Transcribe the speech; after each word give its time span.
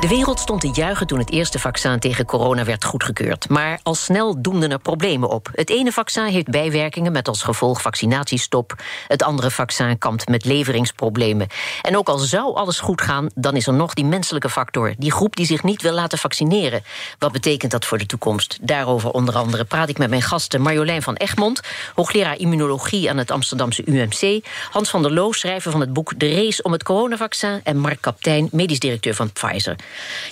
De 0.00 0.08
wereld 0.08 0.40
stond 0.40 0.60
te 0.60 0.70
juichen 0.72 1.06
toen 1.06 1.18
het 1.18 1.30
eerste 1.30 1.58
vaccin 1.58 1.98
tegen 1.98 2.24
corona 2.24 2.64
werd 2.64 2.84
goedgekeurd. 2.84 3.48
Maar 3.48 3.80
al 3.82 3.94
snel 3.94 4.42
doemden 4.42 4.70
er 4.70 4.78
problemen 4.78 5.28
op. 5.28 5.48
Het 5.54 5.70
ene 5.70 5.92
vaccin 5.92 6.24
heeft 6.24 6.50
bijwerkingen 6.50 7.12
met 7.12 7.28
als 7.28 7.42
gevolg 7.42 7.82
vaccinatiestop. 7.82 8.74
Het 9.08 9.22
andere 9.22 9.50
vaccin 9.50 9.98
kampt 9.98 10.28
met 10.28 10.44
leveringsproblemen. 10.44 11.46
En 11.82 11.96
ook 11.96 12.08
al 12.08 12.18
zou 12.18 12.54
alles 12.54 12.80
goed 12.80 13.00
gaan, 13.00 13.26
dan 13.34 13.56
is 13.56 13.66
er 13.66 13.72
nog 13.72 13.94
die 13.94 14.04
menselijke 14.04 14.50
factor. 14.50 14.94
Die 14.98 15.12
groep 15.12 15.36
die 15.36 15.46
zich 15.46 15.62
niet 15.62 15.82
wil 15.82 15.92
laten 15.92 16.18
vaccineren. 16.18 16.82
Wat 17.18 17.32
betekent 17.32 17.72
dat 17.72 17.84
voor 17.84 17.98
de 17.98 18.06
toekomst? 18.06 18.58
Daarover 18.60 19.10
onder 19.10 19.36
andere 19.36 19.64
praat 19.64 19.88
ik 19.88 19.98
met 19.98 20.10
mijn 20.10 20.22
gasten 20.22 20.60
Marjolein 20.60 21.02
van 21.02 21.14
Egmond, 21.14 21.60
hoogleraar 21.94 22.36
immunologie 22.36 23.10
aan 23.10 23.18
het 23.18 23.30
Amsterdamse 23.30 23.82
UMC. 23.86 24.44
Hans 24.70 24.90
van 24.90 25.02
der 25.02 25.12
Loo, 25.12 25.32
schrijver 25.32 25.70
van 25.70 25.80
het 25.80 25.92
boek 25.92 26.18
De 26.18 26.34
Race 26.34 26.62
om 26.62 26.72
het 26.72 26.82
coronavaccin. 26.82 27.60
En 27.64 27.78
Mark 27.78 28.00
Kaptein, 28.00 28.48
medisch 28.52 28.78
directeur 28.78 29.14
van 29.14 29.32
Pfizer. 29.32 29.76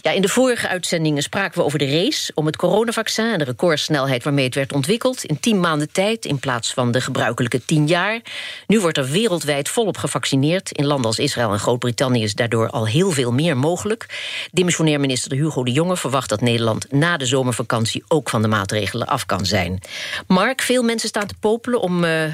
Ja, 0.03 0.11
in 0.11 0.23
de 0.23 0.29
vorige 0.29 0.69
uitzendingen 0.69 1.23
spraken 1.23 1.59
we 1.59 1.65
over 1.65 1.79
de 1.79 1.91
race 1.91 2.33
om 2.35 2.47
het 2.47 2.57
coronavaccin 2.57 3.33
en 3.33 3.39
de 3.39 3.45
recordsnelheid 3.45 4.25
waarmee 4.25 4.45
het 4.45 4.55
werd 4.55 4.73
ontwikkeld 4.73 5.25
in 5.25 5.41
tien 5.41 5.61
maanden 5.61 5.93
tijd 5.93 6.25
in 6.25 6.39
plaats 6.39 6.73
van 6.73 6.91
de 6.91 7.01
gebruikelijke 7.01 7.65
tien 7.65 7.87
jaar. 7.87 8.21
Nu 8.67 8.81
wordt 8.81 8.99
er 8.99 9.09
wereldwijd 9.09 9.69
volop 9.69 9.97
gevaccineerd. 9.97 10.73
In 10.73 10.87
landen 10.87 11.07
als 11.07 11.19
Israël 11.19 11.53
en 11.53 11.59
Groot-Brittannië 11.59 12.23
is 12.23 12.35
daardoor 12.35 12.71
al 12.71 12.87
heel 12.87 13.11
veel 13.11 13.33
meer 13.33 13.57
mogelijk. 13.57 14.07
Dimissionair 14.53 15.01
minister 15.01 15.33
Hugo 15.33 15.65
de 15.65 15.73
Jonge 15.73 15.97
verwacht 15.97 16.29
dat 16.29 16.41
Nederland 16.41 16.93
na 16.93 17.17
de 17.17 17.27
zomervakantie 17.27 18.05
ook 18.09 18.31
van 18.31 18.43
de 18.43 18.49
maatregelen 18.49 19.07
af 19.07 19.27
kan 19.27 19.47
zijn. 19.47 19.81
Mark, 20.27 20.63
veel 20.63 20.83
mensen 20.83 21.09
staan 21.09 21.27
te 21.27 21.35
popelen 21.41 21.81
om 21.81 22.05
uh, 22.05 22.25
uh, 22.25 22.33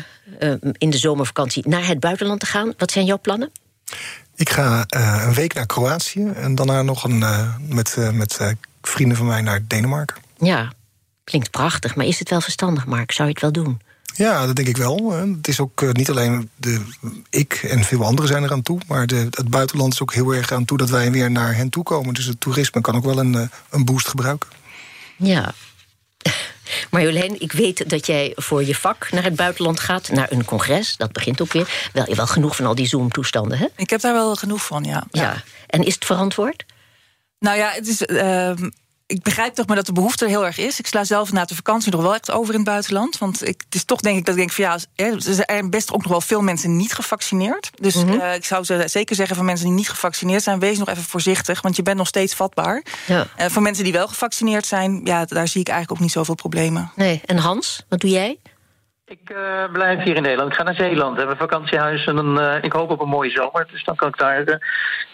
in 0.78 0.90
de 0.90 0.98
zomervakantie 0.98 1.68
naar 1.68 1.86
het 1.86 2.00
buitenland 2.00 2.40
te 2.40 2.46
gaan. 2.46 2.74
Wat 2.78 2.90
zijn 2.90 3.04
jouw 3.04 3.18
plannen? 3.18 3.50
Ik 4.36 4.50
ga 4.50 4.86
uh, 4.96 5.22
een 5.26 5.34
week 5.34 5.54
naar 5.54 5.66
Kroatië 5.66 6.26
en 6.34 6.54
daarna 6.54 6.82
nog 6.82 7.04
een, 7.04 7.20
uh, 7.20 7.54
met, 7.68 7.96
uh, 7.98 8.10
met 8.10 8.54
vrienden 8.82 9.16
van 9.16 9.26
mij 9.26 9.40
naar 9.40 9.60
Denemarken. 9.66 10.16
Ja, 10.38 10.72
klinkt 11.24 11.50
prachtig, 11.50 11.94
maar 11.94 12.06
is 12.06 12.18
het 12.18 12.30
wel 12.30 12.40
verstandig, 12.40 12.86
Mark? 12.86 13.12
Zou 13.12 13.28
je 13.28 13.34
het 13.34 13.42
wel 13.42 13.64
doen? 13.64 13.80
Ja, 14.14 14.46
dat 14.46 14.56
denk 14.56 14.68
ik 14.68 14.76
wel. 14.76 15.12
Het 15.12 15.48
is 15.48 15.60
ook 15.60 15.92
niet 15.92 16.10
alleen 16.10 16.50
de, 16.56 16.84
ik 17.30 17.52
en 17.54 17.84
veel 17.84 18.04
anderen 18.04 18.28
zijn 18.28 18.42
er 18.42 18.52
aan 18.52 18.62
toe, 18.62 18.80
maar 18.86 19.06
de, 19.06 19.26
het 19.30 19.48
buitenland 19.48 19.92
is 19.92 20.02
ook 20.02 20.14
heel 20.14 20.34
erg 20.34 20.52
aan 20.52 20.64
toe 20.64 20.78
dat 20.78 20.90
wij 20.90 21.10
weer 21.10 21.30
naar 21.30 21.54
hen 21.54 21.70
toe 21.70 21.82
komen. 21.82 22.14
Dus 22.14 22.24
het 22.24 22.40
toerisme 22.40 22.80
kan 22.80 22.96
ook 22.96 23.04
wel 23.04 23.18
een, 23.18 23.50
een 23.70 23.84
boost 23.84 24.08
gebruiken. 24.08 24.48
Ja, 25.16 25.54
Marjolein, 26.90 27.40
ik 27.40 27.52
weet 27.52 27.90
dat 27.90 28.06
jij 28.06 28.32
voor 28.34 28.64
je 28.64 28.74
vak 28.74 29.10
naar 29.10 29.24
het 29.24 29.36
buitenland 29.36 29.80
gaat, 29.80 30.10
naar 30.10 30.32
een 30.32 30.44
congres. 30.44 30.96
Dat 30.96 31.12
begint 31.12 31.40
ook 31.40 31.52
weer. 31.52 31.88
Wel, 31.92 32.08
je 32.08 32.14
wel 32.14 32.26
genoeg 32.26 32.56
van 32.56 32.66
al 32.66 32.74
die 32.74 32.86
Zoom-toestanden, 32.86 33.58
hè? 33.58 33.66
Ik 33.76 33.90
heb 33.90 34.00
daar 34.00 34.12
wel 34.12 34.36
genoeg 34.36 34.64
van, 34.64 34.84
ja. 34.84 35.04
Ja. 35.10 35.42
En 35.66 35.84
is 35.84 35.94
het 35.94 36.04
verantwoord? 36.04 36.64
Nou 37.38 37.58
ja, 37.58 37.70
het 37.70 37.86
is. 37.88 38.02
Uh, 38.02 38.52
ik 39.06 39.22
begrijp 39.22 39.54
toch 39.54 39.66
maar 39.66 39.76
dat 39.76 39.86
de 39.86 39.92
behoefte 39.92 40.24
er 40.24 40.30
heel 40.30 40.46
erg 40.46 40.58
is. 40.58 40.78
Ik 40.78 40.86
sla 40.86 41.04
zelf 41.04 41.32
na 41.32 41.44
de 41.44 41.54
vakantie 41.54 41.92
nog 41.92 42.02
wel 42.02 42.14
echt 42.14 42.30
over 42.30 42.54
in 42.54 42.60
het 42.60 42.68
buitenland. 42.68 43.18
Want 43.18 43.48
ik, 43.48 43.62
het 43.64 43.74
is 43.74 43.84
toch 43.84 44.00
denk 44.00 44.18
ik 44.18 44.24
dat 44.24 44.34
ik 44.34 44.40
denk 44.40 44.52
van 44.52 44.64
ja, 44.64 44.78
er 44.94 45.22
zijn 45.22 45.70
best 45.70 45.92
ook 45.92 46.02
nog 46.02 46.10
wel 46.10 46.20
veel 46.20 46.42
mensen 46.42 46.76
niet 46.76 46.92
gevaccineerd. 46.92 47.70
Dus 47.74 47.94
mm 47.94 48.08
-hmm. 48.08 48.20
uh, 48.20 48.34
ik 48.34 48.44
zou 48.44 48.64
zeker 48.84 49.16
zeggen 49.16 49.36
van 49.36 49.44
mensen 49.44 49.66
die 49.66 49.74
niet 49.74 49.88
gevaccineerd 49.88 50.42
zijn, 50.42 50.58
wees 50.58 50.78
nog 50.78 50.88
even 50.88 51.02
voorzichtig, 51.02 51.62
want 51.62 51.76
je 51.76 51.82
bent 51.82 51.96
nog 51.96 52.06
steeds 52.06 52.34
vatbaar. 52.34 52.82
Ja. 53.06 53.26
Uh, 53.38 53.46
voor 53.46 53.62
mensen 53.62 53.84
die 53.84 53.92
wel 53.92 54.08
gevaccineerd 54.08 54.66
zijn, 54.66 55.00
ja, 55.04 55.24
daar 55.24 55.48
zie 55.48 55.60
ik 55.60 55.68
eigenlijk 55.68 55.98
ook 55.98 56.04
niet 56.06 56.14
zoveel 56.14 56.34
problemen. 56.34 56.92
Nee, 56.96 57.20
en 57.24 57.36
Hans, 57.36 57.84
wat 57.88 58.00
doe 58.00 58.10
jij? 58.10 58.38
Ik 59.06 59.30
uh, 59.30 59.72
blijf 59.72 60.02
hier 60.02 60.16
in 60.16 60.22
Nederland. 60.22 60.50
Ik 60.50 60.56
ga 60.56 60.62
naar 60.62 60.74
Zeeland. 60.74 61.12
We 61.12 61.18
hebben 61.18 61.40
een 61.40 61.48
vakantiehuis 61.48 62.06
en 62.06 62.16
een, 62.16 62.36
uh, 62.36 62.62
ik 62.62 62.72
hoop 62.72 62.90
op 62.90 63.00
een 63.00 63.08
mooie 63.08 63.30
zomer. 63.30 63.66
Dus 63.70 63.84
dan 63.84 63.96
kan 63.96 64.08
ik 64.08 64.18
daar 64.18 64.48
uh, 64.48 64.54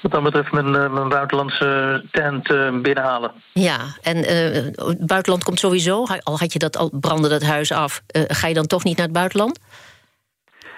wat 0.00 0.12
dan 0.12 0.22
betreft 0.22 0.52
mijn, 0.52 0.70
mijn 0.70 1.08
buitenlandse 1.08 2.02
tent 2.10 2.48
binnenhalen. 2.82 3.32
Ja, 3.52 3.78
en 4.02 4.16
het 4.16 5.06
buitenland 5.06 5.44
komt 5.44 5.58
sowieso. 5.58 6.06
Al 6.22 6.38
had 6.38 6.52
je 6.52 6.58
dat 6.58 6.76
al 6.76 6.90
brandde 7.00 7.28
dat 7.28 7.42
huis 7.42 7.72
af. 7.72 8.02
ga 8.12 8.48
je 8.48 8.54
dan 8.54 8.66
toch 8.66 8.84
niet 8.84 8.96
naar 8.96 9.06
het 9.06 9.14
buitenland? 9.14 9.58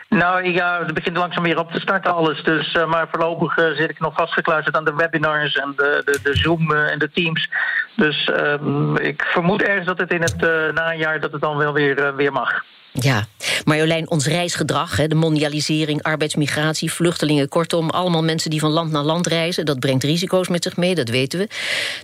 Nou 0.09 0.53
ja, 0.53 0.79
het 0.85 0.95
begint 0.95 1.17
langzaam 1.17 1.43
weer 1.43 1.59
op 1.59 1.73
te 1.73 1.81
starten 1.81 2.15
alles. 2.15 2.43
Dus, 2.43 2.75
uh, 2.75 2.87
maar 2.87 3.09
voorlopig 3.11 3.57
uh, 3.57 3.77
zit 3.77 3.91
ik 3.91 4.01
nog 4.01 4.15
vastgekluisterd 4.15 4.77
aan 4.77 4.85
de 4.85 4.95
webinars 4.95 5.55
en 5.55 5.73
de, 5.77 6.03
de, 6.05 6.19
de 6.23 6.37
Zoom 6.37 6.73
uh, 6.73 6.91
en 6.91 6.99
de 6.99 7.11
Teams. 7.11 7.49
Dus 7.97 8.31
ik 8.95 9.23
vermoed 9.23 9.63
ergens 9.63 9.87
dat 9.87 9.99
het 9.99 10.13
in 10.13 10.23
het 10.23 10.41
najaar 10.75 11.21
dat 11.21 11.33
het 11.33 11.41
dan 11.41 11.57
wel 11.57 11.73
weer, 11.73 12.17
weer 12.17 12.33
mag. 12.33 12.63
Ja, 12.93 13.27
Marjolein, 13.65 14.11
ons 14.11 14.27
reisgedrag, 14.27 15.07
de 15.07 15.15
mondialisering, 15.15 16.03
arbeidsmigratie, 16.03 16.93
vluchtelingen... 16.93 17.49
kortom, 17.49 17.91
allemaal 17.91 18.23
mensen 18.23 18.51
die 18.51 18.61
van 18.61 18.71
land 18.71 18.91
naar 18.91 19.03
land 19.03 19.27
reizen... 19.27 19.65
dat 19.67 19.81
brengt 19.81 20.05
risico's 20.05 20.49
met 20.49 20.63
zich 20.63 20.77
mee, 20.77 20.95
dat 20.95 21.09
weten 21.09 21.39
we. 21.39 21.49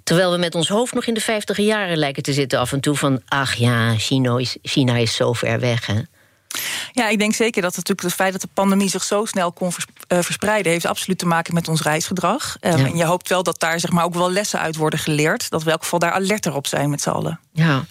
Terwijl 0.05 0.31
we 0.31 0.39
met 0.39 0.55
ons 0.55 0.69
hoofd 0.69 0.95
nog 0.95 1.07
in 1.07 1.15
de 1.15 1.21
vijftige 1.21 1.65
jaren 1.65 1.97
lijken 1.97 2.23
te 2.23 2.33
zitten 2.33 2.59
af 2.59 2.73
en 2.73 2.81
toe... 2.81 2.97
van, 2.97 3.23
ach 3.29 3.55
ja, 3.55 3.95
China 3.97 4.39
is, 4.39 4.57
China 4.63 4.97
is 4.97 5.15
zo 5.15 5.33
ver 5.33 5.61
weg, 5.61 5.87
hè? 5.87 6.01
Ja, 6.93 7.09
ik 7.09 7.19
denk 7.19 7.35
zeker 7.35 7.63
dat 7.63 7.77
natuurlijk 7.77 8.03
het 8.03 8.15
feit 8.15 8.33
dat 8.33 8.41
de 8.41 8.49
pandemie 8.55 8.89
zich 8.89 9.05
zo 9.05 9.25
snel 9.25 9.53
kon 9.53 9.73
verspreiden, 10.09 10.73
heeft 10.73 10.87
absoluut 10.87 11.19
te 11.19 11.27
maken 11.27 11.55
met 11.55 11.69
ons 11.69 11.83
reisgedrag. 11.83 12.57
Ja. 12.61 12.73
Um, 12.73 12.85
en 12.85 12.97
je 12.97 13.05
hoopt 13.05 13.29
wel 13.29 13.43
dat 13.43 13.61
daar 13.61 13.81
zeg 13.81 13.91
maar, 13.91 14.05
ook 14.05 14.15
wel 14.15 14.31
lessen 14.31 14.61
uit 14.61 14.77
worden 14.77 14.99
geleerd. 14.99 15.51
Dat 15.51 15.61
we 15.61 15.67
in 15.67 15.73
elk 15.73 15.83
geval 15.83 15.99
daar 15.99 16.13
alerter 16.13 16.55
op 16.55 16.67
zijn 16.67 16.91
met 16.91 17.01
z'n 17.01 17.09
allen. 17.11 17.41
Ja. 17.59 17.85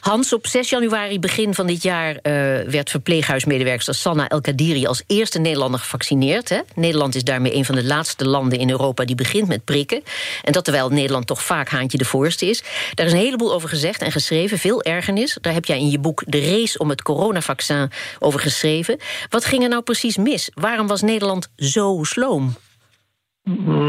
Hans, 0.00 0.32
op 0.32 0.46
6 0.46 0.70
januari 0.70 1.20
begin 1.20 1.54
van 1.54 1.66
dit 1.66 1.82
jaar 1.82 2.10
uh, 2.10 2.20
werd 2.60 2.90
verpleeghuismedewerkster 2.90 3.94
Sanna 3.94 4.28
El 4.28 4.40
Kadiri 4.40 4.86
als 4.86 5.02
eerste 5.06 5.38
Nederlander 5.38 5.80
gevaccineerd. 5.80 6.48
Hè? 6.48 6.60
Nederland 6.74 7.14
is 7.14 7.24
daarmee 7.24 7.54
een 7.54 7.64
van 7.64 7.74
de 7.74 7.84
laatste 7.84 8.26
landen 8.28 8.58
in 8.58 8.70
Europa 8.70 9.04
die 9.04 9.14
begint 9.14 9.48
met 9.48 9.64
prikken. 9.64 10.02
En 10.42 10.52
dat 10.52 10.64
terwijl 10.64 10.88
Nederland 10.88 11.26
toch 11.26 11.42
vaak 11.42 11.68
haantje 11.68 11.98
de 11.98 12.04
voorste 12.04 12.46
is. 12.46 12.64
Daar 12.94 13.06
is 13.06 13.12
een 13.12 13.18
heleboel 13.18 13.52
over 13.52 13.68
gezegd 13.68 14.02
en 14.02 14.12
geschreven, 14.12 14.58
veel 14.58 14.82
ergernis. 14.82 15.38
Daar 15.40 15.52
heb 15.52 15.64
jij 15.64 15.78
in 15.78 15.90
je 15.90 15.98
boek 15.98 16.22
De 16.26 16.40
Race 16.40 16.78
om 16.78 16.88
het 16.88 17.02
coronavaccin 17.02 17.90
over 18.18 18.40
geschreven. 18.40 18.98
Wat 19.28 19.44
ging 19.44 19.62
er 19.62 19.68
nou 19.68 19.82
precies 19.82 20.16
mis? 20.16 20.50
Waarom 20.54 20.86
was 20.86 21.02
Nederland 21.02 21.52
zo 21.56 21.98
sloom? 22.02 22.54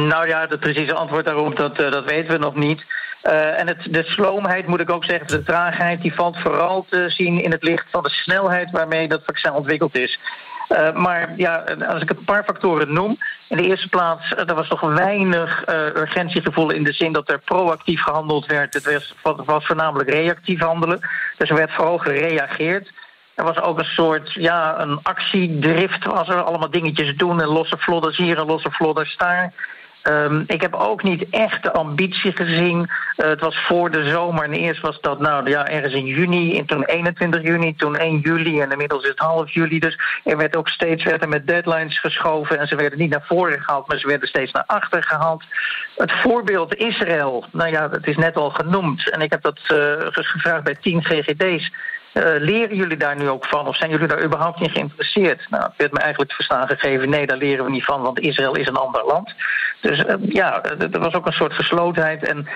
Nou 0.09 0.27
ja, 0.27 0.47
het 0.49 0.59
precieze 0.59 0.93
antwoord 0.93 1.25
daarop, 1.25 1.55
dat, 1.55 1.79
uh, 1.79 1.91
dat 1.91 2.05
weten 2.05 2.31
we 2.31 2.37
nog 2.37 2.55
niet. 2.55 2.85
Uh, 3.27 3.59
en 3.59 3.67
het, 3.67 3.87
de 3.89 4.03
sloomheid, 4.03 4.67
moet 4.67 4.79
ik 4.79 4.91
ook 4.91 5.05
zeggen, 5.05 5.27
de 5.27 5.43
traagheid... 5.43 6.01
die 6.01 6.13
valt 6.13 6.37
vooral 6.37 6.85
te 6.89 7.09
zien 7.09 7.43
in 7.43 7.51
het 7.51 7.63
licht 7.63 7.85
van 7.91 8.03
de 8.03 8.09
snelheid... 8.09 8.71
waarmee 8.71 9.07
dat 9.07 9.21
vaccin 9.25 9.51
ontwikkeld 9.51 9.97
is. 9.97 10.19
Uh, 10.69 10.93
maar 10.93 11.33
ja, 11.37 11.63
als 11.87 12.01
ik 12.01 12.09
een 12.09 12.23
paar 12.23 12.43
factoren 12.43 12.93
noem. 12.93 13.17
In 13.49 13.57
de 13.57 13.67
eerste 13.67 13.89
plaats, 13.89 14.31
er 14.31 14.55
was 14.55 14.67
toch 14.67 14.81
weinig 14.81 15.63
urgentiegevoel 15.95 16.71
in 16.71 16.83
de 16.83 16.93
zin 16.93 17.13
dat 17.13 17.29
er 17.29 17.39
proactief 17.39 18.01
gehandeld 18.01 18.45
werd. 18.45 18.73
Het 18.73 19.13
was, 19.45 19.65
voornamelijk 19.65 20.09
reactief 20.09 20.59
handelen. 20.59 20.99
Dus 21.37 21.49
er 21.49 21.55
werd 21.55 21.71
vooral 21.71 21.97
gereageerd. 21.97 22.91
Er 23.35 23.43
was 23.43 23.61
ook 23.61 23.79
een 23.79 23.85
soort, 23.85 24.33
ja, 24.33 24.79
een 24.79 24.99
actiedrift. 25.03 26.05
Was 26.05 26.27
er 26.27 26.43
allemaal 26.43 26.71
dingetjes 26.71 27.15
doen 27.15 27.41
en 27.41 27.47
losse 27.47 27.77
vlodders 27.77 28.17
hier 28.17 28.37
en 28.37 28.45
losse 28.45 28.71
vlodders 28.71 29.17
daar. 29.17 29.53
Um, 30.09 30.43
ik 30.47 30.61
heb 30.61 30.73
ook 30.73 31.03
niet 31.03 31.29
echt 31.29 31.63
de 31.63 31.71
ambitie 31.71 32.31
gezien. 32.31 32.79
Uh, 32.79 33.27
het 33.27 33.39
was 33.39 33.55
voor 33.67 33.91
de 33.91 34.09
zomer 34.09 34.43
en 34.43 34.53
eerst 34.53 34.81
was 34.81 35.01
dat 35.01 35.19
nou 35.19 35.49
ja, 35.49 35.67
ergens 35.67 35.93
in 35.93 36.05
juni, 36.05 36.57
en 36.57 36.65
toen 36.65 36.83
21 36.83 37.41
juni, 37.41 37.75
toen 37.75 37.95
1 37.95 38.19
juli 38.19 38.61
en 38.61 38.71
inmiddels 38.71 39.03
is 39.03 39.09
het 39.09 39.19
half 39.19 39.51
juli. 39.51 39.79
Dus 39.79 39.99
er 40.23 40.37
werd 40.37 40.55
ook 40.55 40.69
steeds 40.69 41.03
werd 41.03 41.21
er 41.21 41.29
met 41.29 41.47
deadlines 41.47 41.99
geschoven 41.99 42.59
en 42.59 42.67
ze 42.67 42.75
werden 42.75 42.99
niet 42.99 43.09
naar 43.09 43.25
voren 43.27 43.61
gehaald, 43.61 43.87
maar 43.87 43.99
ze 43.99 44.07
werden 44.07 44.27
steeds 44.27 44.51
naar 44.51 44.65
achter 44.65 45.03
gehaald. 45.03 45.43
Het 45.95 46.11
voorbeeld 46.11 46.75
Israël, 46.75 47.45
nou 47.51 47.71
ja, 47.71 47.87
dat 47.87 48.07
is 48.07 48.17
net 48.17 48.35
al 48.35 48.49
genoemd 48.49 49.09
en 49.09 49.21
ik 49.21 49.31
heb 49.31 49.41
dat 49.41 49.59
uh, 49.73 49.77
gevraagd 50.11 50.63
bij 50.63 50.75
10 50.81 51.03
GGD's. 51.03 51.71
Uh, 52.17 52.23
leren 52.39 52.75
jullie 52.75 52.97
daar 52.97 53.15
nu 53.15 53.29
ook 53.29 53.45
van? 53.45 53.67
Of 53.67 53.75
zijn 53.75 53.89
jullie 53.91 54.07
daar 54.07 54.23
überhaupt 54.23 54.61
in 54.61 54.69
geïnteresseerd? 54.69 55.49
Nou, 55.49 55.63
het 55.63 55.73
werd 55.77 55.91
me 55.91 55.99
eigenlijk 55.99 56.29
te 56.29 56.35
verstaan 56.35 56.67
gegeven... 56.67 57.09
nee, 57.09 57.27
daar 57.27 57.37
leren 57.37 57.65
we 57.65 57.71
niet 57.71 57.85
van, 57.85 58.01
want 58.01 58.19
Israël 58.19 58.55
is 58.55 58.67
een 58.67 58.75
ander 58.75 59.05
land. 59.05 59.33
Dus 59.81 59.99
uh, 59.99 60.15
ja, 60.21 60.63
er 60.63 60.99
was 60.99 61.13
ook 61.13 61.25
een 61.25 61.31
soort 61.31 61.53
geslotenheid. 61.53 62.27
En 62.27 62.47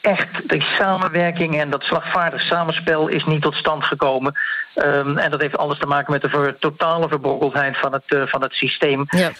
echt 0.00 0.48
die 0.48 0.62
samenwerking 0.62 1.60
en 1.60 1.70
dat 1.70 1.82
slagvaardig 1.82 2.40
samenspel 2.40 3.08
is 3.08 3.24
niet 3.24 3.42
tot 3.42 3.54
stand 3.54 3.84
gekomen. 3.84 4.34
Um, 4.74 5.18
en 5.18 5.30
dat 5.30 5.40
heeft 5.40 5.56
alles 5.56 5.78
te 5.78 5.86
maken 5.86 6.12
met 6.12 6.22
de 6.22 6.56
totale 6.60 7.08
verbrokkeldheid 7.08 7.78
van 7.78 7.92
het, 7.92 8.02
uh, 8.06 8.22
van 8.26 8.42
het 8.42 8.52
systeem. 8.52 9.04
Ja. 9.08 9.32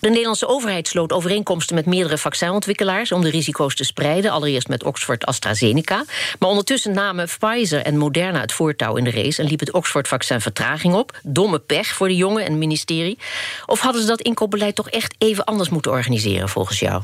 De 0.00 0.08
Nederlandse 0.08 0.48
overheid 0.48 0.88
sloot 0.88 1.12
overeenkomsten 1.12 1.74
met 1.74 1.86
meerdere 1.86 2.18
vaccinontwikkelaars 2.18 3.12
om 3.12 3.22
de 3.22 3.30
risico's 3.30 3.74
te 3.74 3.84
spreiden. 3.84 4.30
Allereerst 4.30 4.68
met 4.68 4.84
Oxford 4.84 5.26
AstraZeneca. 5.26 6.04
Maar 6.38 6.48
ondertussen 6.48 6.92
namen 6.92 7.28
Pfizer 7.38 7.82
en 7.82 7.96
Moderna 7.96 8.40
het 8.40 8.52
voortouw 8.52 8.96
in 8.96 9.04
de 9.04 9.10
race 9.10 9.42
en 9.42 9.48
liep 9.48 9.60
het 9.60 9.72
Oxford-vaccin 9.72 10.40
vertraging 10.40 10.94
op. 10.94 11.18
Domme 11.22 11.58
pech 11.58 11.86
voor 11.86 12.08
de 12.08 12.16
jongen 12.16 12.44
en 12.44 12.50
het 12.50 12.58
ministerie. 12.58 13.18
Of 13.66 13.80
hadden 13.80 14.00
ze 14.00 14.08
dat 14.08 14.20
inkoopbeleid 14.20 14.74
toch 14.74 14.90
echt 14.90 15.14
even 15.18 15.44
anders 15.44 15.68
moeten 15.68 15.90
organiseren 15.90 16.48
volgens 16.48 16.80
jou? 16.80 17.02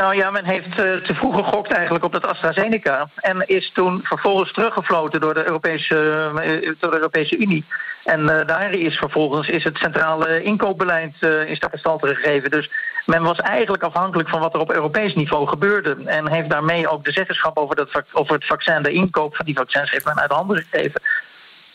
Nou 0.00 0.16
ja, 0.16 0.30
men 0.30 0.44
heeft 0.44 0.68
uh, 0.68 0.74
te 0.74 1.14
vroeg 1.14 1.34
gegokt 1.34 1.72
eigenlijk 1.72 2.04
op 2.04 2.12
dat 2.12 2.26
AstraZeneca. 2.26 3.08
En 3.16 3.46
is 3.46 3.70
toen 3.74 4.00
vervolgens 4.02 4.52
teruggefloten 4.52 5.20
door 5.20 5.34
de 5.34 5.46
Europese, 5.46 5.94
uh, 6.34 6.72
door 6.78 6.90
de 6.90 6.96
Europese 6.96 7.38
Unie. 7.38 7.64
En 8.04 8.20
uh, 8.20 8.46
daar 8.46 8.70
is 8.70 8.96
vervolgens 8.96 9.48
is 9.48 9.64
het 9.64 9.76
centrale 9.76 10.42
inkoopbeleid 10.42 11.14
is 11.46 11.58
daar 11.58 11.70
gestalte 11.70 12.14
gegeven. 12.14 12.50
Dus 12.50 12.70
men 13.06 13.22
was 13.22 13.38
eigenlijk 13.38 13.82
afhankelijk 13.82 14.28
van 14.28 14.40
wat 14.40 14.54
er 14.54 14.60
op 14.60 14.72
Europees 14.72 15.14
niveau 15.14 15.46
gebeurde. 15.48 15.96
En 16.04 16.30
heeft 16.30 16.50
daarmee 16.50 16.88
ook 16.88 17.04
de 17.04 17.12
zeggenschap 17.12 17.58
over, 17.58 17.76
dat, 17.76 18.02
over 18.12 18.34
het 18.34 18.46
vaccin, 18.46 18.82
de 18.82 18.92
inkoop 18.92 19.36
van 19.36 19.46
die 19.46 19.56
vaccins, 19.56 19.90
heeft 19.90 20.04
men 20.04 20.20
uit 20.20 20.30
handen 20.30 20.64
gegeven. 20.68 21.02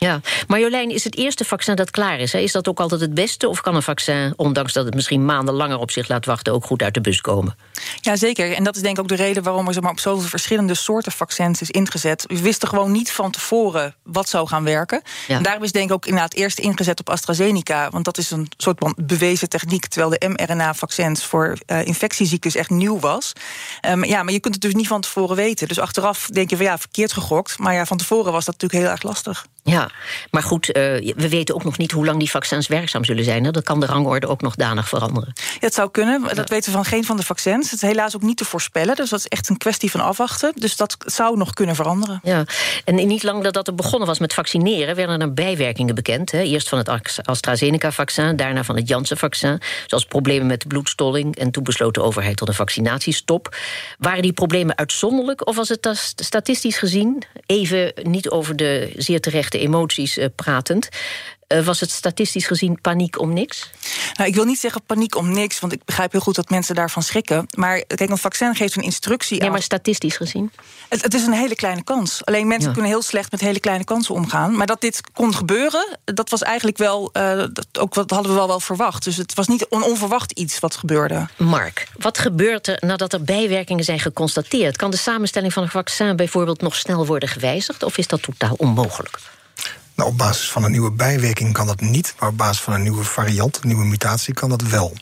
Ja, 0.06 0.22
Marjolein, 0.48 0.90
is 0.90 1.04
het 1.04 1.18
eerste 1.18 1.46
vaccin 1.46 1.76
dat 1.76 1.92
klaar 1.92 2.20
is? 2.20 2.32
Hè? 2.32 2.40
Is 2.40 2.52
dat 2.52 2.68
ook 2.68 2.80
altijd 2.80 3.02
het 3.02 3.14
beste? 3.14 3.48
Of 3.48 3.62
kan 3.62 3.76
een 3.76 3.82
vaccin, 3.82 4.34
ondanks 4.36 4.74
dat 4.74 4.86
het 4.86 4.94
misschien 4.94 5.26
maanden 5.26 5.54
langer 5.54 5.78
op 5.78 5.92
zich 5.92 6.08
laat 6.08 6.26
wachten, 6.26 6.54
ook 6.54 6.66
goed 6.66 6.82
uit 6.82 6.94
de 6.94 7.02
bus 7.02 7.22
komen? 7.22 7.56
Ja, 8.00 8.16
zeker. 8.16 8.54
En 8.54 8.64
dat 8.64 8.76
is 8.76 8.82
denk 8.82 8.96
ik 8.98 9.02
ook 9.02 9.08
de 9.10 9.16
reden 9.16 9.44
waarom 9.44 9.68
er 9.68 9.74
zeg 9.74 9.84
maar, 9.84 9.92
op 9.92 10.00
zoveel 10.00 10.30
verschillende 10.30 10.74
soorten 10.76 11.12
vaccins 11.12 11.62
is 11.62 11.70
ingezet. 11.70 12.24
We 12.28 12.42
wisten 12.42 12.68
gewoon 12.68 12.92
niet 12.92 13.12
van 13.12 13.32
tevoren 13.32 13.96
wat 14.04 14.30
zou 14.30 14.48
gaan 14.48 14.64
werken. 14.64 15.02
En 15.28 15.44
daarom 15.44 15.64
is 15.64 15.72
denk 15.72 15.90
ik 15.90 15.96
ook 15.96 16.06
inderdaad 16.06 16.34
eerst 16.34 16.60
ingezet 16.60 17.00
op 17.00 17.10
AstraZeneca. 17.10 17.90
Want 17.90 18.06
dat 18.06 18.18
is 18.18 18.32
een 18.32 18.52
soort 18.58 18.80
van 18.80 18.96
bewezen 18.98 19.50
techniek. 19.50 19.86
Terwijl 19.86 20.10
de 20.20 20.28
mRNA-vaccins 20.28 21.26
voor 21.26 21.58
uh, 21.68 21.86
infectieziektes 21.86 22.56
echt 22.56 22.70
nieuw 22.70 23.00
was. 23.00 23.34
Um, 23.88 24.04
ja, 24.04 24.24
maar 24.24 24.34
je 24.34 24.40
kunt 24.40 24.54
het 24.54 24.64
dus 24.64 24.74
niet 24.74 24.88
van 24.88 25.02
tevoren 25.02 25.36
weten. 25.36 25.68
Dus 25.68 25.80
achteraf 25.80 26.28
denk 26.28 26.50
je 26.50 26.56
van 26.56 26.66
ja, 26.66 26.78
verkeerd 26.78 27.14
gegokt. 27.14 27.58
Maar 27.58 27.74
ja, 27.74 27.86
van 27.86 27.98
tevoren 27.98 28.32
was 28.32 28.46
dat 28.46 28.54
natuurlijk 28.54 28.84
heel 28.84 28.92
erg 28.92 29.04
lastig. 29.04 29.46
Ja, 29.64 29.90
maar 30.32 30.44
goed, 30.44 30.68
uh, 30.68 30.74
we 31.16 31.30
weten 31.30 31.56
ook 31.56 31.64
nog 31.64 31.78
niet 31.78 31.92
hoe 31.92 32.06
lang 32.06 32.20
die 32.20 32.30
vaccins 32.30 32.68
werkzaam 32.68 33.06
zullen 33.06 33.24
zijn. 33.24 33.44
Hè? 33.44 33.52
Dat 33.52 33.64
kan 33.64 33.80
de 33.80 33.86
rangorde 33.86 34.28
ook 34.28 34.42
nog 34.42 34.56
danig 34.56 34.88
veranderen. 34.88 35.34
Ja, 35.36 35.44
het 35.60 35.74
zou 35.74 35.92
kunnen, 35.92 36.36
dat 36.36 36.50
weten 36.50 36.72
we 36.72 36.78
van 36.78 36.86
geen 36.86 37.04
van 37.04 37.18
de 37.18 37.24
vaccins. 37.24 37.72
Het 37.72 37.82
is 37.82 37.90
helaas 37.90 38.16
ook 38.16 38.22
niet 38.22 38.38
te 38.38 38.46
voorspellen, 38.46 38.96
dus 38.96 39.10
dat 39.10 39.20
is 39.20 39.28
echt 39.28 39.50
een 39.50 39.58
kwestie 39.58 39.92
van 39.92 40.02
afwachten. 40.02 40.52
Dus 40.56 40.76
dat 40.76 40.98
zou 41.00 41.38
nog 41.38 41.54
kunnen 41.54 41.76
veranderen. 41.76 42.20
Ja, 42.24 42.44
en 42.86 42.96
niet 42.96 43.24
lang 43.24 43.44
nadat 43.44 43.68
er 43.68 43.76
begonnen 43.76 44.08
was 44.08 44.20
met 44.20 44.34
vaccineren... 44.34 44.96
werden 44.96 45.22
er 45.22 45.34
bijwerkingen 45.34 45.96
bekend. 45.96 46.32
Hè? 46.32 46.42
Eerst 46.42 46.70
van 46.70 46.78
het 46.78 46.90
AstraZeneca-vaccin, 47.24 48.36
daarna 48.36 48.64
van 48.64 48.76
het 48.76 48.88
Janssen-vaccin. 48.88 49.62
Zoals 49.88 50.06
problemen 50.06 50.48
met 50.48 50.62
de 50.62 50.68
bloedstolling... 50.68 51.36
en 51.36 51.52
toen 51.52 51.64
besloot 51.64 51.94
de 51.94 52.02
overheid 52.02 52.38
tot 52.38 52.48
een 52.48 52.54
vaccinatiestop. 52.54 53.56
Waren 53.98 54.22
die 54.22 54.34
problemen 54.34 54.78
uitzonderlijk 54.78 55.48
of 55.48 55.56
was 55.56 55.70
het 55.70 56.14
statistisch 56.16 56.78
gezien... 56.78 57.24
even 57.46 57.94
niet 58.04 58.30
over 58.30 58.56
de 58.56 58.94
zeer 58.98 59.22
terecht 59.22 59.51
de 59.52 59.60
emoties 59.60 60.18
uh, 60.18 60.26
pratend. 60.36 60.90
Uh, 61.52 61.66
was 61.66 61.80
het 61.80 61.92
statistisch 61.92 62.46
gezien 62.46 62.82
paniek 62.82 63.20
om 63.20 63.34
niks? 63.34 63.70
Nou, 64.14 64.30
ik 64.30 64.36
wil 64.36 64.46
niet 64.46 64.60
zeggen 64.60 64.82
paniek 64.86 65.16
om 65.16 65.32
niks, 65.32 65.60
want 65.60 65.74
ik 65.74 65.86
begrijp 65.86 66.12
heel 66.12 66.22
goed 66.22 66.36
dat 66.36 66.50
mensen 66.50 66.76
daarvan 66.76 67.04
schrikken. 67.04 67.46
Maar 67.56 67.84
kijk, 67.86 68.10
een 68.10 68.18
vaccin 68.18 68.56
geeft 68.56 68.76
een 68.76 68.84
instructie. 68.84 69.44
Ja, 69.44 69.50
maar 69.50 69.62
statistisch 69.62 70.18
gezien? 70.18 70.52
Het, 70.90 71.04
het, 71.04 71.14
is 71.14 71.26
een 71.26 71.34
hele 71.34 71.56
kleine 71.56 71.84
kans. 71.84 72.26
Alleen 72.26 72.48
mensen 72.48 72.72
kunnen 72.72 72.92
heel 72.92 73.02
slecht 73.02 73.32
met 73.32 73.42
hele 73.42 73.60
kleine 73.60 73.84
kansen 73.84 74.16
omgaan. 74.16 74.56
Maar 74.56 74.68
dat 74.68 74.82
dit 74.82 75.02
kon 75.14 75.36
gebeuren, 75.36 76.00
dat 76.06 76.30
was 76.30 76.42
eigenlijk 76.42 76.78
wel. 76.78 77.10
Uh, 77.14 77.38
dat, 77.38 77.68
ook 77.80 77.94
wat 77.94 78.12
hadden 78.12 78.32
we 78.32 78.38
wel 78.38 78.48
wel 78.48 78.60
verwacht. 78.60 79.04
Dus 79.04 79.18
het 79.18 79.34
was 79.34 79.48
niet 79.48 79.66
on 79.68 79.84
onverwacht 79.84 80.32
iets 80.32 80.60
wat 80.60 80.76
gebeurde. 80.76 81.28
Mark, 81.38 81.88
wat 81.98 82.18
gebeurt 82.18 82.68
er 82.68 82.78
nadat 82.80 83.14
er 83.14 83.24
bijwerkingen 83.24 83.84
zijn 83.84 84.00
geconstateerd? 84.00 84.78
Kan 84.78 84.92
de 84.92 84.98
samenstelling 84.98 85.54
van 85.54 85.64
een 85.64 85.70
vaccin 85.70 86.16
bijvoorbeeld 86.16 86.62
nog 86.62 86.76
snel 86.76 87.06
worden 87.06 87.30
gewijzigd? 87.30 87.84
Of 87.84 87.98
is 87.98 88.08
dat 88.08 88.22
totaal 88.22 88.54
onmogelijk? 88.58 89.20
Nou, 90.02 90.14
op 90.14 90.20
basis 90.20 90.52
van 90.52 90.64
een 90.64 90.72
nieuwe 90.72 90.92
bijwerking 90.92 91.54
kan 91.54 91.68
dat 91.68 91.82
niet, 91.82 92.16
maar 92.20 92.30
op 92.30 92.38
basis 92.38 92.62
van 92.62 92.74
een 92.74 92.82
nieuwe 92.82 93.04
variant, 93.04 93.60
een 93.62 93.68
nieuwe 93.68 93.86
mutatie, 93.86 94.34
kan 94.34 94.50
dat 94.50 94.62
wel. 94.62 94.94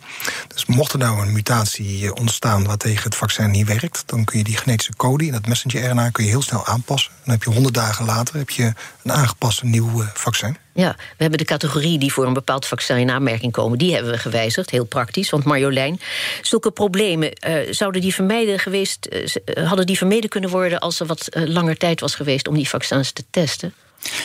Dus 0.47 0.65
mocht 0.65 0.93
er 0.93 0.99
nou 0.99 1.21
een 1.21 1.33
mutatie 1.33 2.05
eh, 2.05 2.11
ontstaan 2.19 2.65
wat 2.65 2.79
tegen 2.79 3.03
het 3.03 3.15
vaccin 3.15 3.51
niet 3.51 3.67
werkt, 3.67 4.03
dan 4.05 4.23
kun 4.23 4.37
je 4.37 4.43
die 4.43 4.57
genetische 4.57 4.95
code 4.95 5.25
in 5.25 5.31
dat 5.31 5.47
messenger-RNA 5.47 6.09
kun 6.09 6.23
je 6.23 6.29
heel 6.29 6.41
snel 6.41 6.65
aanpassen. 6.65 7.11
Dan 7.23 7.33
heb 7.33 7.43
je 7.43 7.49
honderd 7.49 7.73
dagen 7.73 8.05
later 8.05 8.37
heb 8.37 8.49
je 8.49 8.73
een 9.03 9.11
aangepast 9.11 9.63
nieuw 9.63 10.01
eh, 10.01 10.07
vaccin. 10.13 10.57
Ja, 10.73 10.95
we 10.97 11.15
hebben 11.17 11.39
de 11.39 11.45
categorie 11.45 11.99
die 11.99 12.13
voor 12.13 12.25
een 12.25 12.33
bepaald 12.33 12.65
vaccin 12.65 12.97
in 12.97 13.09
aanmerking 13.09 13.51
komen, 13.51 13.77
die 13.77 13.93
hebben 13.93 14.11
we 14.11 14.17
gewijzigd, 14.17 14.69
heel 14.69 14.85
praktisch. 14.85 15.29
Want 15.29 15.43
Marjolein, 15.43 15.99
zulke 16.41 16.71
problemen 16.71 17.31
uh, 17.47 17.73
zouden 17.73 18.01
die 18.01 18.13
vermijden 18.13 18.59
geweest, 18.59 19.09
uh, 19.11 19.67
hadden 19.67 19.85
die 19.85 19.97
vermeden 19.97 20.29
kunnen 20.29 20.49
worden 20.49 20.79
als 20.79 20.99
er 20.99 21.05
wat 21.05 21.27
langer 21.31 21.77
tijd 21.77 21.99
was 21.99 22.15
geweest 22.15 22.47
om 22.47 22.55
die 22.55 22.69
vaccins 22.69 23.11
te 23.11 23.23
testen? 23.29 23.73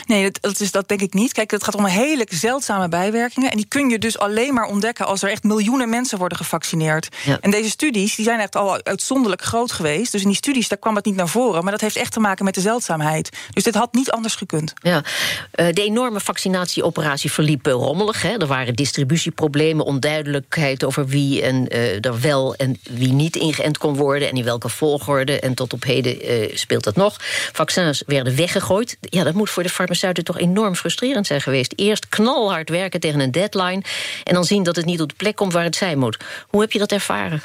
Nee, 0.06 0.30
dat, 0.40 0.60
is, 0.60 0.70
dat 0.70 0.88
denk 0.88 1.00
ik 1.00 1.14
niet. 1.14 1.32
Kijk, 1.32 1.50
het 1.50 1.64
gaat 1.64 1.74
om 1.74 1.84
hele 1.84 2.26
zeldzame 2.30 2.88
bijwerkingen. 2.88 3.50
En 3.50 3.56
die 3.56 3.66
kun 3.68 3.88
je 3.88 3.98
dus 3.98 4.18
alleen 4.18 4.54
maar 4.54 4.66
ontdekken 4.66 5.06
als 5.06 5.22
er 5.22 5.30
echt 5.30 5.42
miljoenen 5.42 5.88
mensen 5.88 6.18
worden 6.18 6.38
gevaccineerd. 6.38 7.08
En 7.40 7.50
deze 7.50 7.70
studies 7.70 8.14
die 8.14 8.24
zijn 8.24 8.40
echt 8.40 8.56
al 8.56 8.84
uitzonderlijk 8.84 9.42
groot 9.42 9.72
geweest. 9.72 10.12
Dus 10.12 10.22
in 10.22 10.28
die 10.28 10.36
studies 10.36 10.68
daar 10.68 10.78
kwam 10.78 10.94
het 10.94 11.04
niet 11.04 11.16
naar 11.16 11.28
voren. 11.28 11.62
Maar 11.62 11.72
dat 11.72 11.80
heeft 11.80 11.96
echt 11.96 12.12
te 12.12 12.20
maken 12.20 12.44
met 12.44 12.54
de 12.54 12.60
zeldzaamheid. 12.60 13.30
Dus 13.52 13.62
dit 13.62 13.74
had 13.74 13.92
niet 13.92 14.10
anders 14.10 14.34
gekund. 14.34 14.72
Ja. 14.82 15.02
Eh, 15.50 15.66
de 15.72 15.82
enorme 15.82 16.20
vaccinatieoperatie 16.20 17.32
verliep 17.32 17.66
rommelig. 17.66 18.22
Hè. 18.22 18.36
Er 18.38 18.46
waren 18.46 18.74
distributieproblemen, 18.74 19.84
onduidelijkheid 19.84 20.84
over 20.84 21.06
wie 21.06 21.42
en, 21.42 21.74
uh, 21.74 22.04
er 22.04 22.20
wel 22.20 22.54
en 22.54 22.78
wie 22.90 23.12
niet 23.12 23.36
ingeënt 23.36 23.78
kon 23.78 23.96
worden. 23.96 24.28
En 24.28 24.36
in 24.36 24.44
welke 24.44 24.68
volgorde. 24.68 25.40
En 25.40 25.54
tot 25.54 25.72
op 25.72 25.84
heden 25.84 26.30
uh, 26.30 26.56
speelt 26.56 26.84
dat 26.84 26.96
nog. 26.96 27.16
Vaccins 27.52 28.02
werden 28.06 28.36
weggegooid. 28.36 28.96
Ja, 29.00 29.24
dat 29.24 29.34
moet 29.34 29.50
voor 29.50 29.62
de 29.64 29.70
farmaceuten 29.70 30.24
toch 30.24 30.38
enorm 30.38 30.74
frustrerend 30.74 31.26
zijn 31.26 31.40
geweest. 31.40 31.72
Eerst 31.76 32.08
knalhard 32.08 32.68
werken 32.68 33.00
tegen 33.00 33.20
een 33.20 33.30
deadline... 33.30 33.82
en 34.24 34.34
dan 34.34 34.44
zien 34.44 34.62
dat 34.62 34.76
het 34.76 34.84
niet 34.84 35.00
op 35.00 35.08
de 35.08 35.14
plek 35.14 35.36
komt 35.36 35.52
waar 35.52 35.64
het 35.64 35.76
zijn 35.76 35.98
moet. 35.98 36.16
Hoe 36.48 36.60
heb 36.60 36.72
je 36.72 36.78
dat 36.78 36.92
ervaren? 36.92 37.42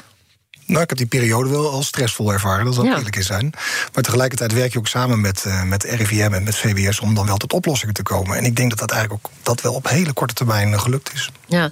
Nou, 0.70 0.82
ik 0.82 0.88
heb 0.88 0.98
die 0.98 1.06
periode 1.06 1.50
wel 1.50 1.70
als 1.70 1.86
stressvol 1.86 2.32
ervaren, 2.32 2.64
dat 2.64 2.74
zal 2.74 2.84
ja. 2.84 2.96
eerlijk 2.96 3.16
in 3.16 3.22
zijn. 3.22 3.52
Maar 3.92 4.02
tegelijkertijd 4.02 4.52
werk 4.52 4.72
je 4.72 4.78
ook 4.78 4.86
samen 4.86 5.20
met, 5.20 5.44
uh, 5.46 5.62
met 5.62 5.84
RIVM 5.84 6.32
en 6.32 6.42
met 6.42 6.56
VWS 6.56 7.00
om 7.00 7.14
dan 7.14 7.26
wel 7.26 7.36
tot 7.36 7.52
oplossingen 7.52 7.94
te 7.94 8.02
komen. 8.02 8.36
En 8.36 8.44
ik 8.44 8.56
denk 8.56 8.70
dat 8.70 8.78
dat 8.78 8.90
eigenlijk 8.90 9.26
ook 9.26 9.32
dat 9.42 9.60
wel 9.60 9.74
op 9.74 9.88
hele 9.88 10.12
korte 10.12 10.34
termijn 10.34 10.70
uh, 10.70 10.80
gelukt 10.80 11.12
is. 11.12 11.30
Ja, 11.46 11.70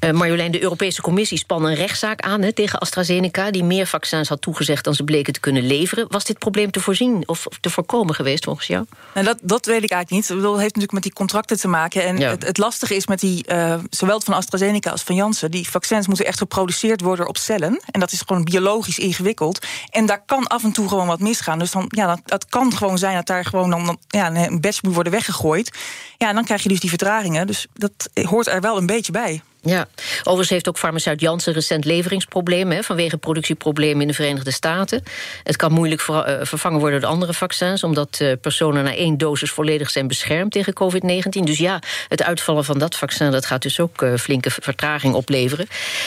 uh, 0.00 0.10
Marjolein, 0.10 0.52
de 0.52 0.62
Europese 0.62 1.00
Commissie 1.00 1.38
span 1.38 1.64
een 1.64 1.74
rechtszaak 1.74 2.20
aan 2.20 2.42
hè, 2.42 2.52
tegen 2.52 2.78
AstraZeneca, 2.78 3.50
die 3.50 3.64
meer 3.64 3.86
vaccins 3.86 4.28
had 4.28 4.40
toegezegd 4.40 4.84
dan 4.84 4.94
ze 4.94 5.04
bleken 5.04 5.32
te 5.32 5.40
kunnen 5.40 5.66
leveren. 5.66 6.06
Was 6.08 6.24
dit 6.24 6.38
probleem 6.38 6.70
te 6.70 6.80
voorzien 6.80 7.22
of 7.28 7.46
te 7.60 7.70
voorkomen 7.70 8.14
geweest 8.14 8.44
volgens 8.44 8.66
jou? 8.66 8.84
Nou, 9.14 9.26
dat, 9.26 9.38
dat 9.42 9.66
weet 9.66 9.82
ik 9.82 9.90
eigenlijk 9.90 10.10
niet. 10.10 10.42
Dat 10.42 10.52
heeft 10.52 10.64
natuurlijk 10.64 10.92
met 10.92 11.02
die 11.02 11.12
contracten 11.12 11.58
te 11.58 11.68
maken. 11.68 12.04
En 12.04 12.18
ja. 12.18 12.30
het, 12.30 12.46
het, 12.46 12.58
lastige 12.58 12.94
is 12.94 13.06
met 13.06 13.20
die, 13.20 13.44
zowel 13.90 14.20
van 14.20 14.34
AstraZeneca 14.34 14.90
als 14.90 15.02
van 15.02 15.14
Janssen, 15.14 15.50
die 15.50 15.68
vaccins 15.68 16.06
moeten 16.06 16.26
echt 16.26 16.38
geproduceerd 16.38 17.00
worden 17.00 17.28
op 17.28 17.36
cellen. 17.36 17.80
En 17.90 18.00
dat 18.00 18.12
is 18.12 18.22
gewoon 18.26 18.33
biologisch 18.42 18.98
ingewikkeld. 18.98 19.66
En 19.90 20.06
daar 20.06 20.22
kan 20.26 20.46
af 20.46 20.64
en 20.64 20.72
toe 20.72 20.88
gewoon 20.88 21.06
wat 21.06 21.20
misgaan. 21.20 21.58
Dus 21.58 21.70
dan, 21.70 21.84
ja, 21.88 22.18
dat, 22.24 22.46
kan 22.46 22.72
gewoon 22.72 22.98
zijn 22.98 23.14
dat 23.14 23.26
daar 23.26 23.44
gewoon 23.44 23.70
dan, 23.70 23.98
ja, 24.08 24.34
een 24.34 24.60
batch 24.60 24.82
moet 24.82 24.94
worden 24.94 25.12
weggegooid. 25.12 25.78
Ja, 26.18 26.28
en 26.28 26.34
dan 26.34 26.44
krijg 26.44 26.62
je 26.62 26.68
dus 26.68 26.80
die 26.80 26.88
vertragingen. 26.88 27.46
Dus 27.46 27.66
dat 27.72 28.10
hoort 28.22 28.46
er 28.46 28.60
wel 28.60 28.76
een 28.76 28.86
beetje 28.86 29.12
bij. 29.12 29.42
Ja, 29.64 29.86
overigens 30.18 30.48
heeft 30.48 30.68
ook 30.68 30.78
farmaceut 30.78 31.20
Janssen 31.20 31.52
recent 31.52 31.84
leveringsproblemen... 31.84 32.84
Vanwege 32.84 33.16
productieproblemen 33.16 34.00
in 34.00 34.06
de 34.06 34.14
Verenigde 34.14 34.50
Staten. 34.50 35.02
Het 35.42 35.56
kan 35.56 35.72
moeilijk 35.72 36.06
uh, 36.08 36.30
vervangen 36.42 36.80
worden 36.80 37.00
door 37.00 37.10
andere 37.10 37.34
vaccins... 37.34 37.84
omdat 37.84 38.18
uh, 38.22 38.32
personen 38.40 38.84
na 38.84 38.94
één 38.94 39.18
dosis 39.18 39.50
volledig 39.50 39.90
zijn 39.90 40.06
beschermd 40.06 40.52
tegen 40.52 40.72
COVID-19. 40.82 41.42
Dus 41.44 41.58
ja, 41.58 41.82
het 42.08 42.22
uitvallen 42.22 42.64
van 42.64 42.78
dat 42.78 42.96
vaccin 42.96 43.30
dat 43.30 43.46
gaat 43.46 43.62
dus 43.62 43.80
ook 43.80 44.02
uh, 44.02 44.14
flinke 44.14 44.50
vertraging 44.50 45.14
opleveren. 45.14 45.66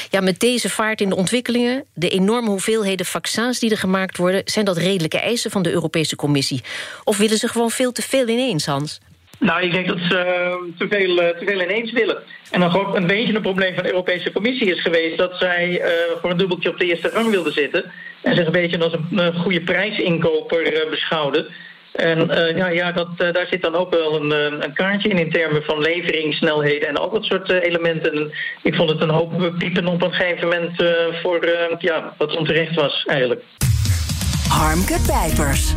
Ja, 0.09 0.21
met 0.21 0.39
deze 0.39 0.69
vaart 0.69 1.01
in 1.01 1.09
de 1.09 1.15
ontwikkelingen... 1.15 1.83
de 1.93 2.09
enorme 2.09 2.49
hoeveelheden 2.49 3.05
vaccins 3.05 3.59
die 3.59 3.71
er 3.71 3.77
gemaakt 3.77 4.17
worden... 4.17 4.41
zijn 4.45 4.65
dat 4.65 4.77
redelijke 4.77 5.19
eisen 5.19 5.51
van 5.51 5.61
de 5.61 5.71
Europese 5.71 6.15
Commissie? 6.15 6.63
Of 7.03 7.17
willen 7.17 7.37
ze 7.37 7.47
gewoon 7.47 7.71
veel 7.71 7.91
te 7.91 8.01
veel 8.01 8.27
ineens, 8.27 8.65
Hans? 8.65 8.99
Nou, 9.39 9.61
ik 9.61 9.71
denk 9.71 9.87
dat 9.87 9.97
ze 9.97 10.15
uh, 10.15 10.77
te, 10.77 10.87
veel, 10.89 11.09
uh, 11.09 11.29
te 11.29 11.45
veel 11.45 11.61
ineens 11.61 11.91
willen. 11.91 12.17
En 12.51 12.59
dan 12.59 12.75
ook 12.75 12.95
een 12.95 13.07
beetje 13.07 13.35
een 13.35 13.41
probleem 13.41 13.73
van 13.73 13.83
de 13.83 13.89
Europese 13.89 14.31
Commissie 14.31 14.75
is 14.75 14.81
geweest... 14.81 15.17
dat 15.17 15.37
zij 15.37 15.69
uh, 15.69 15.87
voor 16.21 16.29
een 16.29 16.37
dubbeltje 16.37 16.69
op 16.69 16.79
de 16.79 16.85
eerste 16.85 17.09
rang 17.09 17.29
wilden 17.29 17.53
zitten... 17.53 17.91
en 18.21 18.35
zich 18.35 18.45
een 18.45 18.51
beetje 18.51 18.79
als 18.79 18.93
een, 18.93 19.33
goede 19.33 19.61
prijsinkoper 19.61 20.87
beschouwden. 20.89 21.47
En 21.91 22.27
ja, 22.55 22.67
ja 22.67 22.91
dat, 22.91 23.17
daar 23.17 23.47
zit 23.49 23.61
dan 23.61 23.75
ook 23.75 23.89
wel 23.89 24.15
een, 24.15 24.31
een, 24.63 24.73
kaartje 24.73 25.09
in 25.09 25.17
in 25.17 25.31
termen 25.31 25.63
van 25.63 25.81
levering, 25.81 26.33
snelheden 26.33 26.87
en 26.87 26.95
al 26.95 27.09
dat 27.09 27.23
soort 27.23 27.49
elementen. 27.49 28.13
En 28.13 28.31
ik 28.63 28.75
vond 28.75 28.89
het 28.89 29.01
een 29.01 29.09
hoop 29.09 29.53
piepen 29.57 29.87
op 29.87 30.01
een 30.01 30.13
gegeven 30.13 30.47
moment 30.47 30.83
voor 31.21 31.47
ja, 31.79 32.13
wat 32.17 32.35
onterecht 32.35 32.75
was 32.75 33.03
eigenlijk. 33.05 33.41
Harmke 34.49 34.99
Pijpers. 35.07 35.73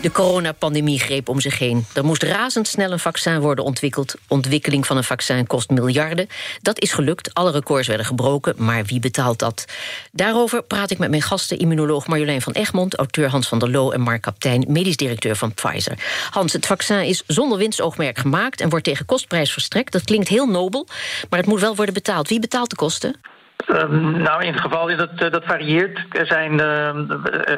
De 0.00 0.12
coronapandemie 0.12 0.98
greep 0.98 1.28
om 1.28 1.40
zich 1.40 1.58
heen. 1.58 1.86
Er 1.94 2.04
moest 2.04 2.22
razendsnel 2.22 2.92
een 2.92 2.98
vaccin 2.98 3.40
worden 3.40 3.64
ontwikkeld. 3.64 4.14
Ontwikkeling 4.28 4.86
van 4.86 4.96
een 4.96 5.04
vaccin 5.04 5.46
kost 5.46 5.70
miljarden. 5.70 6.28
Dat 6.62 6.80
is 6.80 6.92
gelukt, 6.92 7.34
alle 7.34 7.50
records 7.50 7.88
werden 7.88 8.06
gebroken, 8.06 8.54
maar 8.56 8.84
wie 8.84 9.00
betaalt 9.00 9.38
dat? 9.38 9.64
Daarover 10.12 10.62
praat 10.62 10.90
ik 10.90 10.98
met 10.98 11.10
mijn 11.10 11.22
gasten, 11.22 11.58
immunoloog 11.58 12.06
Marjolein 12.06 12.40
van 12.40 12.52
Egmond... 12.52 12.96
auteur 12.96 13.28
Hans 13.28 13.48
van 13.48 13.58
der 13.58 13.70
Loo 13.70 13.90
en 13.90 14.00
Mark 14.00 14.22
Kaptein, 14.22 14.64
medisch 14.68 14.96
directeur 14.96 15.36
van 15.36 15.54
Pfizer. 15.54 15.98
Hans, 16.30 16.52
het 16.52 16.66
vaccin 16.66 17.02
is 17.02 17.22
zonder 17.26 17.58
winstoogmerk 17.58 18.18
gemaakt... 18.18 18.60
en 18.60 18.68
wordt 18.68 18.84
tegen 18.84 19.06
kostprijs 19.06 19.52
verstrekt. 19.52 19.92
Dat 19.92 20.04
klinkt 20.04 20.28
heel 20.28 20.46
nobel, 20.46 20.86
maar 21.30 21.38
het 21.38 21.48
moet 21.48 21.60
wel 21.60 21.76
worden 21.76 21.94
betaald. 21.94 22.28
Wie 22.28 22.40
betaalt 22.40 22.70
de 22.70 22.76
kosten? 22.76 23.20
Um, 23.68 24.22
nou, 24.22 24.44
in 24.44 24.52
het 24.52 24.60
geval 24.60 24.96
dat, 24.96 25.10
eh, 25.16 25.30
dat 25.30 25.44
varieert. 25.44 26.04
Er 26.10 26.26
zijn, 26.26 26.52
uh, 26.52 27.10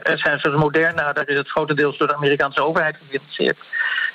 er 0.02 0.18
zijn 0.18 0.38
zoals 0.38 0.60
Moderna, 0.60 1.12
daar 1.12 1.28
is 1.28 1.38
het 1.38 1.50
grotendeels 1.50 1.98
door 1.98 2.08
de 2.08 2.14
Amerikaanse 2.14 2.64
overheid 2.64 2.96
gefinancierd. 2.96 3.58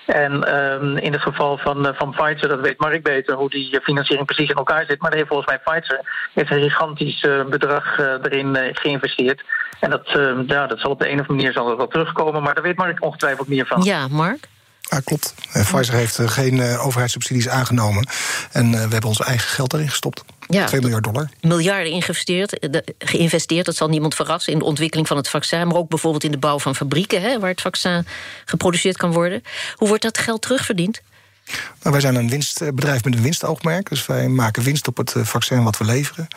En 0.05 0.55
um, 0.55 0.97
in 0.97 1.11
het 1.11 1.21
geval 1.21 1.57
van, 1.57 1.95
van 1.95 2.11
Pfizer, 2.11 2.47
dat 2.47 2.59
weet 2.59 2.79
Mark 2.79 3.03
beter 3.03 3.35
hoe 3.35 3.49
die 3.49 3.79
financiering 3.81 4.27
precies 4.27 4.49
in 4.49 4.55
elkaar 4.55 4.85
zit. 4.85 5.01
Maar 5.01 5.13
heeft 5.13 5.27
volgens 5.27 5.47
mij 5.47 5.59
Pfizer 5.59 6.29
heeft 6.33 6.51
een 6.51 6.61
gigantisch 6.61 7.27
bedrag 7.49 7.97
erin 7.97 8.57
geïnvesteerd. 8.71 9.43
En 9.79 9.89
dat, 9.89 10.09
ja, 10.47 10.67
dat 10.67 10.79
zal 10.79 10.91
op 10.91 10.99
de 10.99 11.05
een 11.05 11.19
of 11.19 11.19
andere 11.19 11.37
manier 11.37 11.53
zal 11.53 11.65
dat 11.67 11.77
wel 11.77 11.87
terugkomen. 11.87 12.43
Maar 12.43 12.53
daar 12.53 12.63
weet 12.63 12.77
Mark 12.77 13.03
ongetwijfeld 13.03 13.47
meer 13.47 13.65
van. 13.65 13.81
Ja, 13.81 14.07
Mark? 14.07 14.47
Ja, 14.89 14.99
klopt. 14.99 15.33
Pfizer 15.51 15.93
heeft 15.93 16.19
geen 16.25 16.77
overheidssubsidies 16.77 17.49
aangenomen. 17.49 18.07
En 18.51 18.71
we 18.71 18.77
hebben 18.77 19.03
ons 19.03 19.19
eigen 19.19 19.49
geld 19.49 19.73
erin 19.73 19.89
gestopt. 19.89 20.23
Ja, 20.47 20.65
2 20.65 20.81
miljard 20.81 21.03
dollar. 21.03 21.29
Miljarden 21.41 21.87
geïnvesteerd, 21.87 22.67
geïnvesteerd, 22.99 23.65
dat 23.65 23.75
zal 23.75 23.87
niemand 23.87 24.15
verrassen... 24.15 24.53
in 24.53 24.59
de 24.59 24.65
ontwikkeling 24.65 25.07
van 25.07 25.17
het 25.17 25.29
vaccin... 25.29 25.67
maar 25.67 25.77
ook 25.77 25.89
bijvoorbeeld 25.89 26.23
in 26.23 26.31
de 26.31 26.37
bouw 26.37 26.59
van 26.59 26.75
fabrieken... 26.75 27.21
Hè, 27.21 27.39
waar 27.39 27.49
het 27.49 27.61
vaccin 27.61 28.07
geproduceerd 28.45 28.97
kan 28.97 29.11
worden. 29.11 29.43
Hoe 29.75 29.87
wordt 29.87 30.03
dat 30.03 30.17
geld 30.17 30.41
terugverdiend? 30.41 31.01
Nou, 31.45 31.91
wij 31.91 31.99
zijn 31.99 32.15
een 32.15 32.29
winstbedrijf 32.29 33.03
met 33.03 33.15
een 33.15 33.21
winstoogmerk. 33.21 33.89
Dus 33.89 34.05
wij 34.05 34.27
maken 34.27 34.63
winst 34.63 34.87
op 34.87 34.97
het 34.97 35.13
vaccin 35.17 35.63
wat 35.63 35.77
we 35.77 35.85
leveren. 35.85 36.27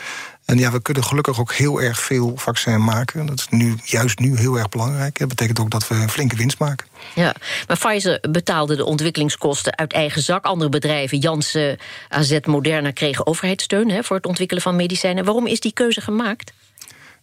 En 0.49 0.59
ja, 0.59 0.71
we 0.71 0.83
kunnen 0.83 1.05
gelukkig 1.05 1.41
ook 1.41 1.53
heel 1.53 1.81
erg 1.81 2.01
veel 2.01 2.33
vaccin 2.37 2.85
maken. 2.85 3.27
Dat 3.27 3.39
is 3.39 3.47
nu, 3.51 3.77
juist 3.85 4.19
nu 4.19 4.37
heel 4.37 4.57
erg 4.57 4.69
belangrijk. 4.69 5.19
Dat 5.19 5.29
betekent 5.29 5.61
ook 5.61 5.71
dat 5.71 5.89
we 5.89 5.95
een 5.95 6.11
flinke 6.11 6.37
winst 6.37 6.59
maken. 6.59 6.87
Ja, 7.15 7.35
maar 7.67 7.79
Pfizer 7.79 8.25
betaalde 8.31 8.77
de 8.77 8.85
ontwikkelingskosten 8.85 9.77
uit 9.77 9.93
eigen 9.93 10.23
zak. 10.23 10.45
Andere 10.45 10.71
bedrijven, 10.71 11.19
Janssen, 11.19 11.79
AZ, 12.09 12.39
Moderna, 12.45 12.91
kregen 12.91 13.27
overheidssteun... 13.27 13.91
Hè, 13.91 14.03
voor 14.03 14.17
het 14.17 14.27
ontwikkelen 14.27 14.63
van 14.63 14.77
medicijnen. 14.77 15.25
Waarom 15.25 15.47
is 15.47 15.61
die 15.61 15.73
keuze 15.73 16.01
gemaakt? 16.01 16.53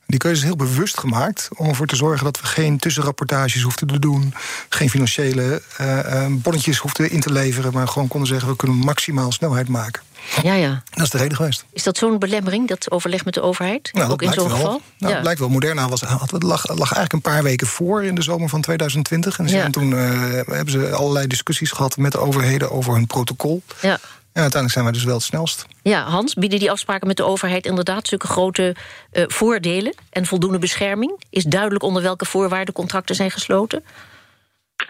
Die 0.08 0.20
keuze 0.20 0.38
is 0.38 0.44
heel 0.44 0.56
bewust 0.56 1.00
gemaakt 1.00 1.50
om 1.56 1.68
ervoor 1.68 1.88
te 1.88 1.96
zorgen 1.96 2.26
dat 2.26 2.42
we 2.42 2.48
geen 2.48 2.78
tussenrapportages 2.78 3.62
hoefden 3.62 3.88
te 3.88 4.00
doen, 4.00 4.34
geen 4.70 4.90
financiële 4.90 5.62
uh, 5.82 6.26
bonnetjes 6.30 6.78
hoefden 6.78 7.12
in 7.12 7.20
te 7.20 7.32
leveren, 7.32 7.74
maar 7.74 7.88
gewoon 7.88 8.08
konden 8.08 8.30
zeggen 8.30 8.50
we 8.50 8.56
kunnen 8.56 8.78
maximaal 8.78 9.32
snelheid 9.32 9.68
maken. 9.68 10.02
Ja, 10.44 10.54
ja. 10.54 10.84
Dat 10.90 11.04
is 11.04 11.10
de 11.10 11.18
reden 11.18 11.38
geweest. 11.38 11.66
Is 11.74 11.84
dat 11.84 11.98
zo'n 11.98 12.20
belemmering, 12.20 12.68
dat 12.68 12.92
overleg 12.92 13.26
met 13.26 13.34
de 13.34 13.42
overheid? 13.42 13.90
Nou, 13.94 14.12
ook 14.12 14.22
in 14.22 14.34
zo'n 14.34 14.50
geval? 14.50 14.82
Nou, 14.98 15.14
ja. 15.14 15.22
lijkt 15.22 15.40
wel. 15.40 15.50
Moderna 15.50 15.90
was, 15.90 16.02
had, 16.02 16.32
lag, 16.32 16.68
lag 16.68 16.94
eigenlijk 16.94 17.14
een 17.14 17.22
paar 17.22 17.44
weken 17.44 17.68
voor 17.68 18.04
in 18.04 18.16
de 18.16 18.22
zomer 18.22 18.50
van 18.50 18.62
2020. 18.62 19.40
En 19.40 19.48
ja. 19.48 19.70
toen 19.70 19.92
uh, 19.92 20.22
hebben 20.32 20.72
ze 20.72 20.92
allerlei 20.92 21.28
discussies 21.28 21.72
gehad 21.72 21.98
met 21.98 22.12
de 22.12 22.20
overheden 22.20 22.72
over 22.72 22.94
hun 22.94 23.08
protocol. 23.08 23.62
Ja. 23.82 24.00
En 24.36 24.42
uiteindelijk 24.42 24.72
zijn 24.72 24.84
wij 24.84 24.94
dus 24.94 25.04
wel 25.04 25.16
het 25.16 25.24
snelst. 25.24 25.66
Ja, 25.82 26.04
Hans, 26.04 26.34
bieden 26.34 26.60
die 26.60 26.72
afspraken 26.72 27.08
met 27.08 27.18
de 27.18 27.24
overheid 27.24 27.66
inderdaad 27.66 28.08
zulke 28.08 28.28
grote 28.28 28.76
uh, 29.14 29.24
voordelen 29.28 29.96
en 30.10 30.26
voldoende 30.26 30.60
bescherming? 30.60 31.24
Is 31.30 31.44
duidelijk 31.44 31.84
onder 31.84 32.02
welke 32.02 32.26
voorwaarden 32.26 32.74
contracten 32.74 33.16
zijn 33.16 33.32
gesloten? 33.32 33.84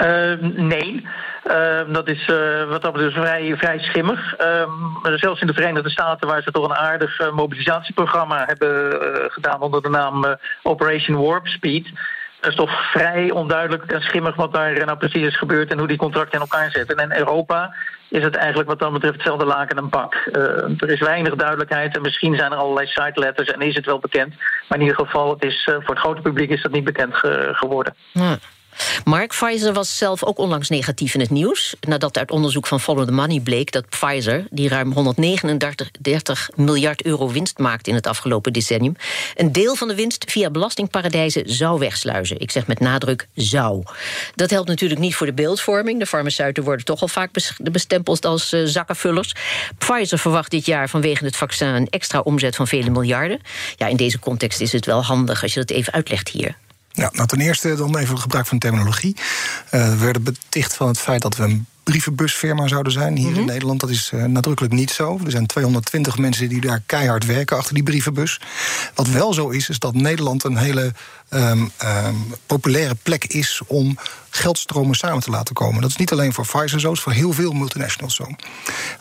Uh, 0.01 0.33
nee, 0.41 1.07
uh, 1.45 1.81
dat 1.87 2.09
is 2.09 2.27
uh, 2.27 2.69
wat 2.69 2.81
dat 2.81 2.93
betreft 2.93 3.15
vrij, 3.15 3.57
vrij 3.57 3.79
schimmig. 3.79 4.35
zelfs 5.15 5.41
in 5.41 5.47
de 5.47 5.53
Verenigde 5.53 5.89
Staten, 5.89 6.27
waar 6.27 6.41
ze 6.41 6.51
toch 6.51 6.65
een 6.65 6.75
aardig 6.75 7.31
mobilisatieprogramma 7.31 8.43
hebben 8.45 8.99
gedaan 9.31 9.61
onder 9.61 9.81
de 9.81 9.89
naam 9.89 10.37
Operation 10.63 11.21
Warp 11.21 11.47
Speed. 11.47 11.91
Dat 12.39 12.49
is 12.49 12.55
toch 12.55 12.91
vrij 12.91 13.31
onduidelijk 13.31 13.91
en 13.91 14.01
schimmig 14.01 14.35
wat 14.35 14.53
daar 14.53 14.85
nou 14.85 14.97
precies 14.97 15.27
is 15.27 15.37
gebeurd 15.37 15.71
en 15.71 15.77
hoe 15.77 15.87
die 15.87 15.97
contracten 15.97 16.33
in 16.33 16.47
elkaar 16.49 16.71
zitten. 16.71 16.97
En 16.97 17.11
in 17.11 17.17
Europa 17.17 17.75
is 18.09 18.23
het 18.23 18.35
eigenlijk 18.35 18.69
wat 18.69 18.79
dat 18.79 18.93
betreft 18.93 19.15
hetzelfde 19.15 19.45
laken 19.45 19.77
en 19.77 19.89
pak. 19.89 20.15
er 20.77 20.89
is 20.89 20.99
weinig 20.99 21.35
duidelijkheid 21.35 21.95
en 21.95 22.01
misschien 22.01 22.35
zijn 22.35 22.51
er 22.51 22.57
allerlei 22.57 22.87
site 22.87 23.19
letters 23.19 23.51
en 23.51 23.61
is 23.61 23.75
het 23.75 23.85
wel 23.85 23.99
bekend. 23.99 24.33
Maar 24.67 24.77
in 24.77 24.85
ieder 24.85 25.05
geval, 25.05 25.29
het 25.29 25.43
is, 25.43 25.63
voor 25.63 25.95
het 25.95 26.03
grote 26.03 26.21
publiek 26.21 26.49
is 26.49 26.61
dat 26.61 26.71
niet 26.71 26.83
bekend 26.83 27.15
ge 27.15 27.49
geworden. 27.53 27.95
Ja. 28.11 28.37
Mark 29.03 29.29
Pfizer 29.29 29.73
was 29.73 29.97
zelf 29.97 30.23
ook 30.23 30.37
onlangs 30.37 30.69
negatief 30.69 31.13
in 31.13 31.19
het 31.19 31.29
nieuws... 31.29 31.75
nadat 31.87 32.17
uit 32.17 32.31
onderzoek 32.31 32.67
van 32.67 32.79
Follow 32.79 33.05
the 33.05 33.11
Money 33.11 33.39
bleek 33.39 33.71
dat 33.71 33.89
Pfizer... 33.89 34.45
die 34.49 34.69
ruim 34.69 34.91
139 34.91 36.49
miljard 36.55 37.03
euro 37.03 37.29
winst 37.29 37.57
maakt 37.57 37.87
in 37.87 37.95
het 37.95 38.07
afgelopen 38.07 38.53
decennium... 38.53 38.95
een 39.35 39.51
deel 39.51 39.75
van 39.75 39.87
de 39.87 39.95
winst 39.95 40.31
via 40.31 40.49
belastingparadijzen 40.49 41.43
zou 41.45 41.79
wegsluizen. 41.79 42.39
Ik 42.39 42.51
zeg 42.51 42.67
met 42.67 42.79
nadruk 42.79 43.27
zou. 43.33 43.83
Dat 44.35 44.49
helpt 44.49 44.67
natuurlijk 44.67 44.99
niet 44.99 45.15
voor 45.15 45.27
de 45.27 45.33
beeldvorming. 45.33 45.99
De 45.99 46.05
farmaceuten 46.05 46.63
worden 46.63 46.85
toch 46.85 47.01
al 47.01 47.07
vaak 47.07 47.29
bestempeld 47.71 48.25
als 48.25 48.53
uh, 48.53 48.65
zakkenvullers. 48.65 49.35
Pfizer 49.77 50.19
verwacht 50.19 50.51
dit 50.51 50.65
jaar 50.65 50.89
vanwege 50.89 51.25
het 51.25 51.35
vaccin... 51.35 51.67
een 51.67 51.89
extra 51.89 52.19
omzet 52.19 52.55
van 52.55 52.67
vele 52.67 52.89
miljarden. 52.89 53.41
Ja, 53.75 53.87
in 53.87 53.97
deze 53.97 54.19
context 54.19 54.61
is 54.61 54.71
het 54.71 54.85
wel 54.85 55.03
handig 55.03 55.41
als 55.41 55.53
je 55.53 55.59
dat 55.59 55.69
even 55.69 55.93
uitlegt 55.93 56.29
hier. 56.29 56.55
Ja, 56.95 57.09
nou 57.13 57.27
ten 57.27 57.41
eerste 57.41 57.75
dan 57.75 57.97
even 57.97 58.17
gebruik 58.17 58.45
van 58.45 58.59
terminologie. 58.59 59.15
Uh, 59.15 59.89
we 59.89 59.97
werden 59.97 60.23
beticht 60.23 60.73
van 60.73 60.87
het 60.87 60.99
feit 60.99 61.21
dat 61.21 61.35
we 61.35 61.43
een 61.43 61.65
brievenbusfirma 61.85 62.67
zouden 62.67 62.91
zijn 62.91 63.15
hier 63.15 63.27
mm 63.27 63.33
-hmm. 63.33 63.41
in 63.41 63.47
Nederland. 63.47 63.79
Dat 63.79 63.89
is 63.89 64.11
uh, 64.13 64.23
nadrukkelijk 64.23 64.73
niet 64.73 64.91
zo. 64.91 65.19
Er 65.25 65.31
zijn 65.31 65.45
220 65.45 66.17
mensen 66.17 66.49
die 66.49 66.61
daar 66.61 66.81
keihard 66.85 67.25
werken 67.25 67.57
achter 67.57 67.73
die 67.73 67.83
brievenbus. 67.83 68.39
Wat 68.95 69.07
wel 69.07 69.33
zo 69.33 69.49
is, 69.49 69.69
is 69.69 69.79
dat 69.79 69.93
Nederland 69.93 70.43
een 70.43 70.57
hele 70.57 70.93
um, 71.29 71.71
um, 71.83 72.33
populaire 72.45 72.95
plek 73.03 73.25
is 73.25 73.61
om 73.67 73.97
geldstromen 74.29 74.95
samen 74.95 75.23
te 75.23 75.29
laten 75.29 75.55
komen. 75.55 75.81
Dat 75.81 75.89
is 75.89 75.95
niet 75.95 76.11
alleen 76.11 76.33
voor 76.33 76.45
Pfizer 76.45 76.79
zo, 76.79 76.87
het 76.87 76.97
is 76.97 77.03
voor 77.03 77.11
heel 77.11 77.33
veel 77.33 77.51
multinationals 77.51 78.15
zo. 78.15 78.27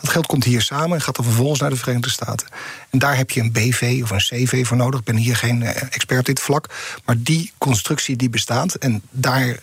Dat 0.01 0.09
geld 0.09 0.25
komt 0.25 0.43
hier 0.43 0.61
samen 0.61 0.97
en 0.97 1.01
gaat 1.01 1.15
dan 1.15 1.25
vervolgens 1.25 1.59
naar 1.59 1.69
de 1.69 1.75
Verenigde 1.75 2.09
Staten. 2.09 2.47
En 2.89 2.99
daar 2.99 3.17
heb 3.17 3.31
je 3.31 3.41
een 3.41 3.51
BV 3.51 3.99
of 4.03 4.09
een 4.09 4.17
CV 4.17 4.67
voor 4.67 4.77
nodig. 4.77 4.99
Ik 4.99 5.05
ben 5.05 5.15
hier 5.15 5.35
geen 5.35 5.61
uh, 5.61 5.69
expert 5.69 6.19
op 6.19 6.25
dit 6.25 6.39
vlak. 6.39 6.69
Maar 7.05 7.15
die 7.17 7.51
constructie 7.57 8.15
die 8.15 8.29
bestaat. 8.29 8.75
En 8.75 9.01
daar 9.09 9.47
uh, 9.47 9.55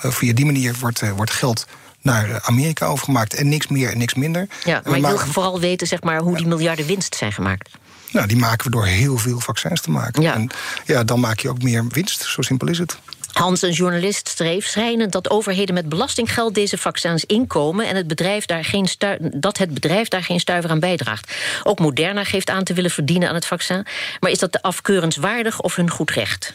via 0.00 0.32
die 0.32 0.44
manier 0.44 0.74
wordt, 0.80 1.02
uh, 1.02 1.10
wordt 1.10 1.30
geld 1.30 1.66
naar 2.04 2.40
Amerika 2.42 2.86
overgemaakt. 2.86 3.34
En 3.34 3.48
niks 3.48 3.66
meer 3.66 3.90
en 3.90 3.98
niks 3.98 4.14
minder. 4.14 4.46
Ja, 4.64 4.80
maar 4.84 4.96
je 4.96 5.06
wil 5.06 5.18
vooral 5.18 5.60
weten 5.60 5.86
zeg 5.86 6.02
maar, 6.02 6.20
hoe 6.20 6.36
die 6.36 6.46
miljarden 6.46 6.86
winst 6.86 7.14
zijn 7.14 7.32
gemaakt. 7.32 7.70
Nou, 8.12 8.26
die 8.26 8.36
maken 8.36 8.64
we 8.64 8.70
door 8.70 8.86
heel 8.86 9.18
veel 9.18 9.40
vaccins 9.40 9.80
te 9.80 9.90
maken. 9.90 10.22
Ja. 10.22 10.34
En 10.34 10.50
ja, 10.84 11.04
dan 11.04 11.20
maak 11.20 11.38
je 11.38 11.48
ook 11.48 11.62
meer 11.62 11.84
winst. 11.88 12.22
Zo 12.22 12.42
simpel 12.42 12.68
is 12.68 12.78
het. 12.78 12.98
Hans, 13.32 13.62
een 13.62 13.70
journalist, 13.70 14.28
streef 14.28 14.66
schrijnend 14.66 15.12
dat 15.12 15.30
overheden 15.30 15.74
met 15.74 15.88
belastinggeld 15.88 16.54
deze 16.54 16.78
vaccins 16.78 17.24
inkomen 17.24 17.86
en 17.86 17.96
het 17.96 18.06
bedrijf 18.06 18.46
daar 18.46 18.64
geen 18.64 18.88
dat 19.20 19.58
het 19.58 19.74
bedrijf 19.74 20.08
daar 20.08 20.22
geen 20.22 20.40
stuiver 20.40 20.70
aan 20.70 20.80
bijdraagt. 20.80 21.36
Ook 21.62 21.78
Moderna 21.78 22.24
geeft 22.24 22.50
aan 22.50 22.64
te 22.64 22.74
willen 22.74 22.90
verdienen 22.90 23.28
aan 23.28 23.34
het 23.34 23.46
vaccin. 23.46 23.86
Maar 24.20 24.30
is 24.30 24.38
dat 24.38 24.52
de 24.52 24.62
afkeurenswaardig 24.62 25.60
of 25.60 25.76
hun 25.76 25.90
goed 25.90 26.10
recht? 26.10 26.54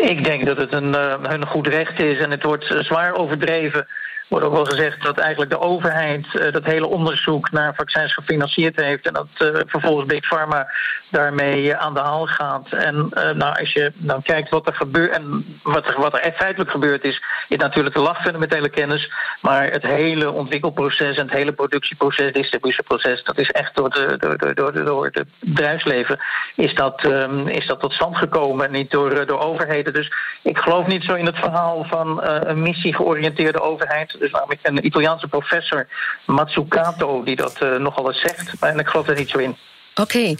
Ik 0.00 0.24
denk 0.24 0.46
dat 0.46 0.56
het 0.56 0.72
een, 0.72 0.88
uh, 0.88 1.14
hun 1.22 1.46
goed 1.46 1.66
recht 1.66 2.00
is 2.00 2.18
en 2.18 2.30
het 2.30 2.42
wordt 2.42 2.74
zwaar 2.78 3.14
overdreven 3.14 3.86
wordt 4.32 4.46
ook 4.46 4.52
wel 4.52 4.64
gezegd 4.64 5.02
dat 5.02 5.18
eigenlijk 5.18 5.50
de 5.50 5.60
overheid 5.60 6.26
uh, 6.34 6.52
dat 6.52 6.64
hele 6.64 6.86
onderzoek 6.86 7.50
naar 7.50 7.74
vaccins 7.74 8.14
gefinancierd 8.14 8.76
heeft. 8.76 9.06
En 9.06 9.12
dat 9.12 9.28
uh, 9.38 9.60
vervolgens 9.66 10.06
Big 10.06 10.26
Pharma 10.26 10.70
daarmee 11.10 11.62
uh, 11.62 11.78
aan 11.78 11.94
de 11.94 12.00
haal 12.00 12.26
gaat. 12.26 12.72
En 12.72 13.08
nou, 13.12 13.58
als 13.58 13.72
je 13.72 13.92
dan 13.94 14.22
kijkt 14.22 14.50
wat 14.50 14.66
er 14.66 14.74
gebeurt 14.74 15.16
en 15.16 15.58
wat 15.62 15.86
er, 15.86 16.00
wat 16.00 16.14
er 16.14 16.32
feitelijk 16.32 16.70
gebeurd 16.70 17.04
is, 17.04 17.22
is 17.48 17.56
natuurlijk 17.56 17.94
de 17.94 18.00
lachfundamentele 18.00 18.68
kennis. 18.68 19.12
Maar 19.40 19.70
het 19.70 19.82
hele 19.82 20.30
ontwikkelproces 20.30 21.16
en 21.16 21.24
het 21.24 21.36
hele 21.36 21.52
productieproces, 21.52 22.32
distributieproces, 22.32 23.24
dat 23.24 23.38
is 23.38 23.50
echt 23.50 23.76
door, 23.76 23.90
de, 23.90 24.16
door, 24.18 24.54
door, 24.54 24.84
door, 24.84 25.04
het 25.04 25.24
bedrijfsleven 25.40 26.18
is 26.56 26.74
dat, 26.74 27.04
um, 27.04 27.48
is 27.48 27.66
dat 27.66 27.80
tot 27.80 27.92
stand 27.92 28.16
gekomen. 28.16 28.70
Niet 28.70 28.90
door, 28.90 29.26
door 29.26 29.40
overheden. 29.40 29.92
Dus 29.92 30.12
ik 30.42 30.58
geloof 30.58 30.86
niet 30.86 31.04
zo 31.04 31.14
in 31.14 31.26
het 31.26 31.38
verhaal 31.38 31.84
van 31.84 32.22
een 32.22 32.62
missie-georiënteerde 32.62 33.60
overheid 33.60 34.20
dus 34.22 34.30
namelijk 34.30 34.60
een 34.62 34.86
Italiaanse 34.86 35.28
professor, 35.28 35.86
Matsukato, 36.26 37.24
die 37.24 37.36
dat 37.36 37.62
uh, 37.62 37.76
nogal 37.76 38.08
eens 38.08 38.20
zegt. 38.20 38.52
En 38.60 38.78
ik 38.78 38.88
geloof 38.88 39.08
er 39.08 39.16
niet 39.16 39.30
zo 39.30 39.38
in. 39.38 39.56
Oké. 39.94 40.34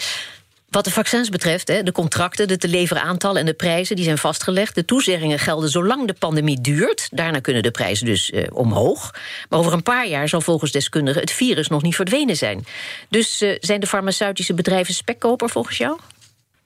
Wat 0.71 0.85
de 0.85 0.91
vaccins 0.91 1.29
betreft, 1.29 1.67
de 1.67 1.93
contracten, 1.93 2.49
de 2.49 2.57
te 2.57 2.69
leveren 2.69 3.03
aantallen 3.03 3.41
en 3.41 3.47
de 3.47 3.55
prijzen... 3.55 3.97
die 3.97 4.05
zijn 4.05 4.19
vastgelegd. 4.19 4.75
De 4.75 4.85
toezeggingen 4.85 5.39
gelden 5.39 5.69
zolang 5.69 6.07
de 6.07 6.15
pandemie 6.19 6.61
duurt. 6.61 7.09
Daarna 7.11 7.41
kunnen 7.41 7.63
de 7.63 7.71
prijzen 7.71 8.07
dus 8.07 8.31
eh, 8.31 8.47
omhoog. 8.53 9.15
Maar 9.49 9.59
over 9.59 9.73
een 9.73 9.83
paar 9.83 10.07
jaar 10.07 10.29
zal 10.29 10.41
volgens 10.41 10.73
deskundigen... 10.73 11.21
het 11.21 11.31
virus 11.31 11.69
nog 11.69 11.83
niet 11.83 11.95
verdwenen 11.95 12.37
zijn. 12.37 12.65
Dus 13.09 13.43
uh, 13.43 13.57
zijn 13.61 13.81
de 13.81 13.87
farmaceutische 13.87 14.55
bedrijven 14.55 14.95
spekkoper 14.95 15.51
volgens 15.51 15.77
jou? 15.77 15.99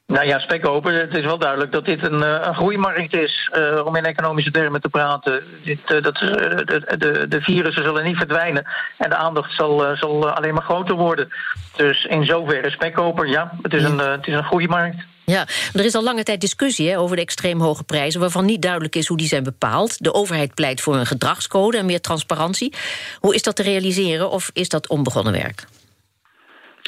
Nou 0.07 0.27
ja, 0.27 0.39
spekkoper. 0.39 1.01
Het 1.01 1.15
is 1.15 1.25
wel 1.25 1.39
duidelijk 1.39 1.73
dat 1.73 1.85
dit 1.85 2.03
een, 2.03 2.47
een 2.49 2.55
groeimarkt 2.55 3.15
is, 3.15 3.51
uh, 3.57 3.87
om 3.87 3.97
in 3.97 4.05
economische 4.05 4.51
termen 4.51 4.81
te 4.81 4.89
praten. 4.89 5.43
Dit, 5.65 5.79
uh, 5.91 6.03
dat, 6.03 6.23
uh, 6.23 6.31
de, 6.31 6.97
de, 6.99 7.29
de, 7.29 7.41
virussen 7.41 7.83
zullen 7.83 8.05
niet 8.05 8.17
verdwijnen 8.17 8.67
en 8.99 9.11
de 9.11 9.17
aandacht 9.17 9.55
zal, 9.55 9.97
zal 9.97 10.31
alleen 10.31 10.55
maar 10.55 10.63
groter 10.63 10.95
worden. 10.95 11.29
Dus 11.77 12.05
in 12.05 12.25
zoverre 12.25 12.71
spekkoper, 12.71 13.29
ja, 13.29 13.53
het 13.63 13.75
is, 13.75 13.83
een, 13.83 13.99
het 13.99 14.27
is 14.27 14.35
een 14.35 14.45
groeimarkt. 14.45 14.97
Ja, 15.25 15.47
er 15.73 15.85
is 15.85 15.95
al 15.95 16.03
lange 16.03 16.23
tijd 16.23 16.41
discussie 16.41 16.91
hè, 16.91 16.99
over 16.99 17.17
de 17.17 17.23
extreem 17.23 17.61
hoge 17.61 17.85
prijzen... 17.85 18.21
waarvan 18.21 18.45
niet 18.45 18.63
duidelijk 18.63 18.97
is 18.97 19.07
hoe 19.07 19.17
die 19.17 19.29
zijn 19.29 19.43
bepaald. 19.43 20.03
De 20.03 20.15
overheid 20.15 20.55
pleit 20.55 20.81
voor 20.81 20.97
een 20.97 21.07
gedragscode 21.07 21.79
en 21.79 21.87
meer 21.87 22.01
transparantie. 22.01 22.75
Hoe 23.21 23.35
is 23.35 23.43
dat 23.43 23.57
te 23.57 23.63
realiseren 23.63 24.31
of 24.31 24.51
is 24.53 24.69
dat 24.69 24.89
onbegonnen 24.89 25.33
werk? 25.33 25.65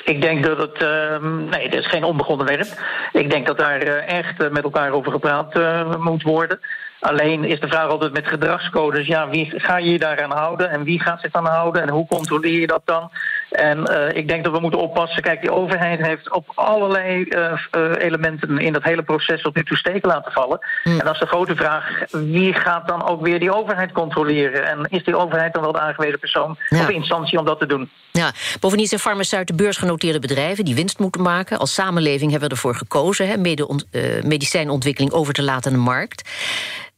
Ik 0.08 0.20
denk 0.20 0.44
dat 0.44 0.58
het. 0.58 0.82
Uh, 0.82 1.30
nee, 1.50 1.62
het 1.62 1.74
is 1.74 1.86
geen 1.86 2.04
onbegonnen 2.04 2.46
werk. 2.46 2.66
Ik 3.12 3.30
denk 3.30 3.46
dat 3.46 3.58
daar 3.58 3.86
uh, 3.86 4.08
echt 4.08 4.42
uh, 4.42 4.50
met 4.50 4.62
elkaar 4.62 4.90
over 4.90 5.12
gepraat 5.12 5.56
uh, 5.56 5.96
moet 5.96 6.22
worden. 6.22 6.60
Alleen 7.00 7.44
is 7.44 7.60
de 7.60 7.68
vraag 7.68 7.88
altijd 7.88 8.12
met 8.12 8.26
gedragscodes: 8.26 9.06
ja, 9.06 9.28
wie 9.28 9.52
ga 9.56 9.76
je 9.76 9.90
je 9.90 9.98
daaraan 9.98 10.30
houden 10.30 10.70
en 10.70 10.84
wie 10.84 11.00
gaat 11.00 11.20
zich 11.20 11.32
aan 11.32 11.46
houden 11.46 11.82
en 11.82 11.88
hoe 11.88 12.06
controleer 12.06 12.60
je 12.60 12.66
dat 12.66 12.82
dan? 12.84 13.10
En 13.50 13.90
uh, 13.90 14.16
ik 14.16 14.28
denk 14.28 14.44
dat 14.44 14.52
we 14.52 14.60
moeten 14.60 14.80
oppassen. 14.80 15.22
Kijk, 15.22 15.40
die 15.40 15.52
overheid 15.52 16.00
heeft 16.00 16.32
op 16.32 16.52
allerlei 16.54 17.24
uh, 17.28 17.52
uh, 17.76 17.92
elementen 17.98 18.58
in 18.58 18.72
dat 18.72 18.82
hele 18.82 19.02
proces 19.02 19.42
tot 19.42 19.54
nu 19.54 19.64
toe 19.64 19.76
steken 19.76 20.08
laten 20.08 20.32
vallen. 20.32 20.58
Mm. 20.84 20.98
En 20.98 21.04
dat 21.04 21.14
is 21.14 21.20
de 21.20 21.26
grote 21.26 21.56
vraag: 21.56 22.02
wie 22.10 22.54
gaat 22.54 22.88
dan 22.88 23.08
ook 23.08 23.22
weer 23.22 23.38
die 23.38 23.54
overheid 23.54 23.92
controleren? 23.92 24.66
En 24.66 24.86
is 24.88 25.04
die 25.04 25.16
overheid 25.16 25.52
dan 25.52 25.62
wel 25.62 25.72
de 25.72 25.80
aangewezen 25.80 26.18
persoon 26.18 26.56
ja. 26.68 26.80
of 26.80 26.88
instantie 26.88 27.38
om 27.38 27.44
dat 27.44 27.60
te 27.60 27.66
doen? 27.66 27.90
Ja, 28.12 28.32
bovendien 28.60 28.86
zijn 28.86 29.00
farmaceuten 29.00 29.56
beursgenoteerde 29.56 30.18
bedrijven 30.18 30.64
die 30.64 30.74
winst 30.74 30.98
moeten 30.98 31.22
maken. 31.22 31.58
Als 31.58 31.74
samenleving 31.74 32.30
hebben 32.30 32.48
we 32.48 32.54
ervoor 32.54 32.74
gekozen 32.74 33.28
hè, 33.28 33.36
mede 33.36 33.84
medicijnontwikkeling 34.24 35.12
over 35.12 35.32
te 35.32 35.42
laten 35.42 35.72
aan 35.72 35.78
de 35.78 35.84
markt. 35.84 36.30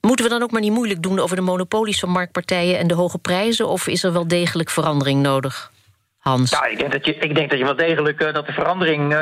Moeten 0.01 0.25
we 0.25 0.31
dan 0.31 0.43
ook 0.43 0.51
maar 0.51 0.61
niet 0.61 0.73
moeilijk 0.73 1.03
doen 1.03 1.19
over 1.19 1.37
de 1.37 1.43
monopolies 1.43 2.01
van 2.01 2.09
marktpartijen 2.09 2.79
en 2.79 2.87
de 2.87 2.95
hoge 2.95 3.19
prijzen? 3.19 3.69
Of 3.69 3.87
is 3.87 4.05
er 4.05 4.13
wel 4.13 4.29
degelijk 4.29 4.71
verandering 4.71 5.23
nodig? 5.23 5.71
Hans? 6.19 6.51
Ja, 6.51 6.65
ik 6.65 6.79
denk 6.79 6.93
dat 6.93 7.07
je, 7.07 7.15
ik 7.15 7.35
denk 7.35 7.51
dat 7.51 7.59
je 7.59 7.65
wel 7.65 7.77
degelijk 7.77 8.23
uh, 8.23 8.33
dat 8.33 8.47
de 8.47 8.53
verandering 8.53 9.13
uh, 9.13 9.21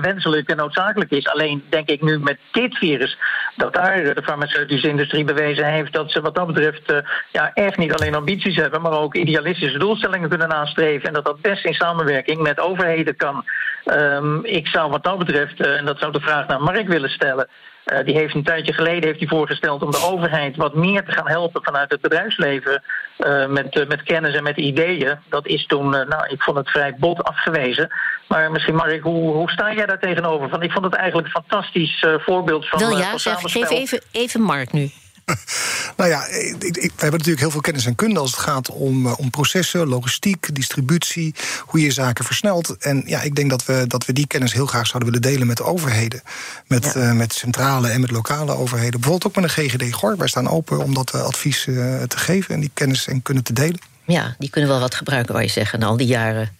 wenselijk 0.00 0.48
en 0.48 0.56
noodzakelijk 0.56 1.10
is. 1.10 1.28
Alleen 1.28 1.64
denk 1.68 1.88
ik 1.88 2.02
nu 2.02 2.18
met 2.18 2.38
dit 2.52 2.76
virus 2.76 3.18
dat 3.56 3.74
daar 3.74 4.14
de 4.14 4.22
farmaceutische 4.22 4.88
industrie 4.88 5.24
bewezen 5.24 5.64
heeft 5.64 5.92
dat 5.92 6.10
ze 6.10 6.20
wat 6.20 6.34
dat 6.34 6.46
betreft 6.46 6.92
uh, 6.92 6.98
ja, 7.32 7.50
echt 7.54 7.76
niet 7.76 7.94
alleen 7.94 8.14
ambities 8.14 8.56
hebben, 8.56 8.82
maar 8.82 9.00
ook 9.00 9.14
idealistische 9.14 9.78
doelstellingen 9.78 10.28
kunnen 10.28 10.48
nastreven. 10.48 11.08
En 11.08 11.14
dat 11.14 11.24
dat 11.24 11.40
best 11.40 11.64
in 11.64 11.74
samenwerking 11.74 12.40
met 12.40 12.60
overheden 12.60 13.16
kan. 13.16 13.44
Um, 13.84 14.44
ik 14.44 14.66
zou 14.66 14.90
wat 14.90 15.04
dat 15.04 15.18
betreft, 15.18 15.60
en 15.60 15.84
dat 15.84 15.98
zou 15.98 16.12
de 16.12 16.20
vraag 16.20 16.46
naar 16.46 16.62
Mark 16.62 16.88
willen 16.88 17.10
stellen. 17.10 17.48
Uh, 17.92 18.04
die 18.04 18.14
heeft 18.14 18.34
een 18.34 18.44
tijdje 18.44 18.72
geleden 18.72 19.04
heeft 19.04 19.18
hij 19.18 19.28
voorgesteld 19.28 19.82
om 19.82 19.90
de 19.90 20.06
overheid 20.12 20.56
wat 20.56 20.74
meer 20.74 21.04
te 21.04 21.12
gaan 21.12 21.28
helpen 21.28 21.62
vanuit 21.64 21.90
het 21.90 22.00
bedrijfsleven 22.00 22.82
uh, 23.18 23.46
met, 23.46 23.76
uh, 23.76 23.86
met 23.86 24.02
kennis 24.02 24.34
en 24.34 24.42
met 24.42 24.56
ideeën. 24.56 25.18
Dat 25.28 25.46
is 25.46 25.66
toen, 25.66 25.90
nou, 25.90 26.28
ik 26.28 26.42
vond 26.42 26.56
het 26.56 26.70
vrij 26.70 26.94
bot 26.98 27.22
afgewezen. 27.22 27.90
Maar 28.28 28.50
misschien, 28.50 28.74
Mark, 28.74 29.02
hoe, 29.02 29.32
hoe 29.32 29.50
sta 29.50 29.72
jij 29.74 29.86
daar 29.86 29.98
tegenover? 29.98 30.48
Want 30.48 30.62
ik 30.62 30.72
vond 30.72 30.84
het 30.84 30.94
eigenlijk 30.94 31.26
een 31.26 31.42
fantastisch 31.42 32.04
voorbeeld 32.18 32.68
van. 32.68 32.78
Wel 32.78 32.98
ja, 32.98 33.18
zeg, 33.18 33.40
geef 33.40 33.70
even, 33.70 34.02
even 34.12 34.40
Mark 34.40 34.72
nu. 34.72 34.90
Nou 35.96 36.10
ja, 36.10 36.26
ik, 36.26 36.62
ik, 36.62 36.74
we 36.74 36.90
hebben 36.96 37.10
natuurlijk 37.10 37.40
heel 37.40 37.50
veel 37.50 37.60
kennis 37.60 37.86
en 37.86 37.94
kunde 37.94 38.20
als 38.20 38.30
het 38.30 38.40
gaat 38.40 38.70
om, 38.70 39.06
uh, 39.06 39.18
om 39.18 39.30
processen, 39.30 39.88
logistiek, 39.88 40.54
distributie, 40.54 41.34
hoe 41.64 41.80
je 41.80 41.90
zaken 41.90 42.24
versnelt. 42.24 42.76
En 42.76 43.02
ja, 43.06 43.22
ik 43.22 43.34
denk 43.34 43.50
dat 43.50 43.64
we, 43.64 43.84
dat 43.86 44.06
we 44.06 44.12
die 44.12 44.26
kennis 44.26 44.52
heel 44.52 44.66
graag 44.66 44.86
zouden 44.86 45.12
willen 45.12 45.30
delen 45.30 45.46
met 45.46 45.56
de 45.56 45.64
overheden. 45.64 46.22
Met, 46.66 46.84
ja. 46.94 47.00
uh, 47.00 47.12
met 47.12 47.32
centrale 47.32 47.88
en 47.88 48.00
met 48.00 48.10
lokale 48.10 48.54
overheden. 48.54 49.00
Bijvoorbeeld 49.00 49.26
ook 49.26 49.42
met 49.42 49.44
een 49.44 49.68
GGD 49.68 49.92
Gor. 49.94 50.16
Wij 50.16 50.28
staan 50.28 50.48
open 50.48 50.78
om 50.78 50.94
dat 50.94 51.14
uh, 51.14 51.22
advies 51.22 51.62
te 51.62 52.16
geven 52.16 52.54
en 52.54 52.60
die 52.60 52.70
kennis 52.74 53.06
en 53.06 53.22
kunde 53.22 53.42
te 53.42 53.52
delen. 53.52 53.80
Ja, 54.04 54.34
die 54.38 54.50
kunnen 54.50 54.70
wel 54.70 54.80
wat 54.80 54.94
gebruiken, 54.94 55.34
waar 55.34 55.42
je 55.42 55.48
zeggen, 55.48 55.82
al 55.82 55.96
die 55.96 56.06
jaren. 56.06 56.56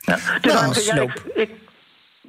Ja, 0.00 0.18
dus 0.40 0.52
nou, 0.52 0.84
ja, 0.84 1.02
ik, 1.02 1.22
ik, 1.34 1.50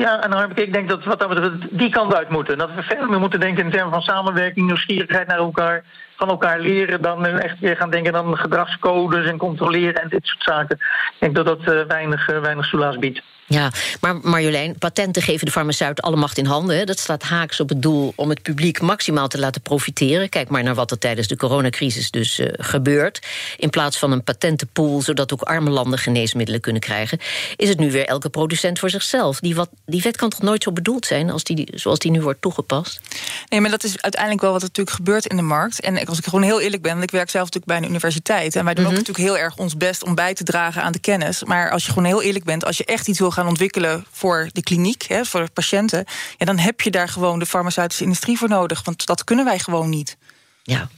ja, 0.03 0.24
en 0.24 0.38
heb 0.38 0.60
ik, 0.60 0.74
denk 0.74 0.89
dat 0.89 1.03
wat 1.03 1.20
dat 1.20 1.29
betreft 1.29 1.77
die 1.77 1.89
kant 1.89 2.13
uit 2.13 2.29
moeten. 2.29 2.58
Dat 2.58 2.74
we 2.75 2.84
verder 2.84 3.10
meer 3.10 3.20
moeten 3.20 3.39
denken 3.39 3.63
in 3.63 3.72
termen 3.72 3.91
van 3.91 4.01
samenwerking, 4.01 4.65
nieuwsgierigheid 4.65 5.27
naar 5.27 5.38
elkaar, 5.38 5.84
van 6.15 6.29
elkaar 6.29 6.60
leren, 6.60 7.01
dan 7.01 7.25
echt 7.25 7.60
weer 7.60 7.75
gaan 7.75 7.89
denken 7.89 8.15
aan 8.15 8.38
gedragscodes 8.38 9.25
en 9.25 9.38
controleren 9.38 10.01
en 10.01 10.10
dit 10.10 10.25
soort 10.25 10.44
zaken. 10.44 10.77
Ik 10.77 11.15
denk 11.20 11.36
dat 11.36 11.46
dat 11.46 11.60
uh, 11.60 11.86
weinig, 11.88 12.29
uh, 12.29 12.39
weinig 12.39 12.65
soelaas 12.65 12.98
biedt. 12.98 13.22
Ja, 13.50 13.72
maar 14.01 14.15
Marjolein, 14.24 14.77
patenten 14.77 15.22
geven 15.22 15.46
de 15.46 15.51
farmaceut 15.51 16.01
alle 16.01 16.15
macht 16.15 16.38
in 16.38 16.46
handen. 16.46 16.77
Hè. 16.77 16.84
Dat 16.84 17.00
staat 17.00 17.24
haaks 17.24 17.60
op 17.60 17.70
het 17.70 17.82
doel 17.82 18.13
om 18.15 18.29
het 18.29 18.41
publiek 18.41 18.82
maximaal 18.82 19.27
te 19.27 19.39
laten 19.39 19.62
profiteren. 19.62 20.30
Kijk 20.30 20.50
maar 20.50 20.63
naar 20.63 20.76
wat 20.76 20.91
er 20.91 20.97
tijdens 20.97 21.28
de 21.28 21.36
coronacrisis 21.36 22.12
dus 22.12 22.39
uh, 22.39 22.47
gebeurt. 22.52 23.28
In 23.58 23.69
plaats 23.69 23.97
van 23.97 24.12
een 24.12 24.24
patentenpool, 24.24 25.02
zodat 25.02 25.34
ook 25.34 25.41
arme 25.41 25.69
landen 25.69 26.00
geneesmiddelen 26.00 26.62
kunnen 26.62 26.82
krijgen... 26.82 27.19
is 27.56 27.69
het 27.69 27.80
nu 27.80 27.91
weer 27.91 28.06
elke 28.06 28.30
producent 28.30 28.80
voor 28.80 28.89
zichzelf. 28.89 29.39
Die, 29.39 29.56
wat, 29.56 29.69
die 29.86 30.02
wet 30.02 30.17
kan 30.17 30.30
toch 30.30 30.41
nooit 30.41 30.63
zo 30.63 30.71
bedoeld 30.71 31.06
zijn 31.06 31.30
als 31.30 31.43
die, 31.43 31.67
zoals 31.74 32.00
die 32.00 32.12
nu 32.12 32.21
wordt 32.21 32.41
toegepast? 32.41 33.00
Nee, 33.47 33.62
maar 33.62 33.69
dat 33.69 33.84
is 33.84 34.02
uiteindelijk 34.02 34.41
wel 34.41 34.52
wat 34.52 34.62
er 34.62 34.67
natuurlijk 34.67 34.95
gebeurt 34.95 35.26
in 35.26 35.36
de 35.36 35.41
markt. 35.41 35.82
En 35.82 36.06
als 36.06 36.17
ik 36.17 36.24
gewoon 36.24 36.43
heel 36.43 36.62
eerlijk 36.62 36.82
ben, 36.82 36.91
want 36.91 37.04
ik 37.04 37.12
werk 37.12 37.30
zelf 37.30 37.45
natuurlijk 37.45 37.71
bij 37.71 37.82
een 37.82 37.89
universiteit... 37.89 38.56
en 38.56 38.65
wij 38.65 38.74
doen 38.74 38.84
mm 38.84 38.89
-hmm. 38.89 39.00
ook 39.00 39.08
natuurlijk 39.08 39.36
heel 39.36 39.43
erg 39.43 39.58
ons 39.58 39.78
best 39.78 40.04
om 40.04 40.15
bij 40.15 40.34
te 40.34 40.43
dragen 40.43 40.84
aan 40.84 40.91
de 40.91 41.00
kennis. 41.00 41.43
Maar 41.43 41.71
als 41.71 41.86
je 41.86 41.89
gewoon 41.89 42.08
heel 42.08 42.21
eerlijk 42.21 42.45
bent, 42.45 42.65
als 42.65 42.78
je 42.78 42.86
echt 42.86 43.08
iets 43.08 43.19
wil 43.19 43.32
gaan 43.32 43.38
gaan 43.39 43.47
ontwikkelen 43.47 44.06
voor 44.12 44.49
de 44.54 44.63
kliniek, 44.63 45.04
hè, 45.08 45.25
voor 45.25 45.45
de 45.45 45.52
patiënten, 45.54 46.06
ja, 46.38 46.45
dan 46.45 46.58
heb 46.58 46.82
je 46.82 46.91
daar 46.91 47.10
gewoon 47.10 47.39
de 47.39 47.45
farmaceutische 47.45 48.04
industrie 48.04 48.38
voor 48.38 48.49
nodig. 48.49 48.84
Want 48.84 49.06
dat 49.06 49.23
kunnen 49.23 49.45
wij 49.45 49.60
gewoon 49.60 49.89
niet. 49.89 50.17
Ja. 50.63 50.89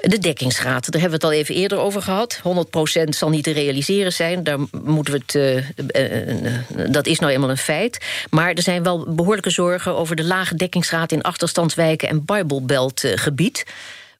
De 0.00 0.18
dekkingsgraad, 0.18 0.90
daar 0.92 1.00
hebben 1.00 1.20
we 1.20 1.26
het 1.26 1.34
al 1.34 1.40
even 1.40 1.54
eerder 1.54 1.78
over 1.78 2.02
gehad. 2.02 2.40
100% 2.42 3.08
zal 3.08 3.28
niet 3.28 3.44
te 3.44 3.50
realiseren 3.50 4.12
zijn. 4.12 4.44
Daar 4.44 4.58
moeten 4.84 5.14
we 5.14 5.20
het, 5.26 5.34
uh, 5.34 6.56
uh, 6.56 6.92
dat 6.92 7.06
is 7.06 7.18
nou 7.18 7.32
eenmaal 7.32 7.50
een 7.50 7.56
feit. 7.56 8.04
Maar 8.30 8.52
er 8.52 8.62
zijn 8.62 8.82
wel 8.82 9.14
behoorlijke 9.14 9.50
zorgen 9.50 9.96
over 9.96 10.16
de 10.16 10.24
lage 10.24 10.54
dekkingsgraad 10.54 11.12
in 11.12 11.22
achterstandswijken 11.22 12.08
en 12.08 12.24
Bijbelbeltgebied. 12.24 13.66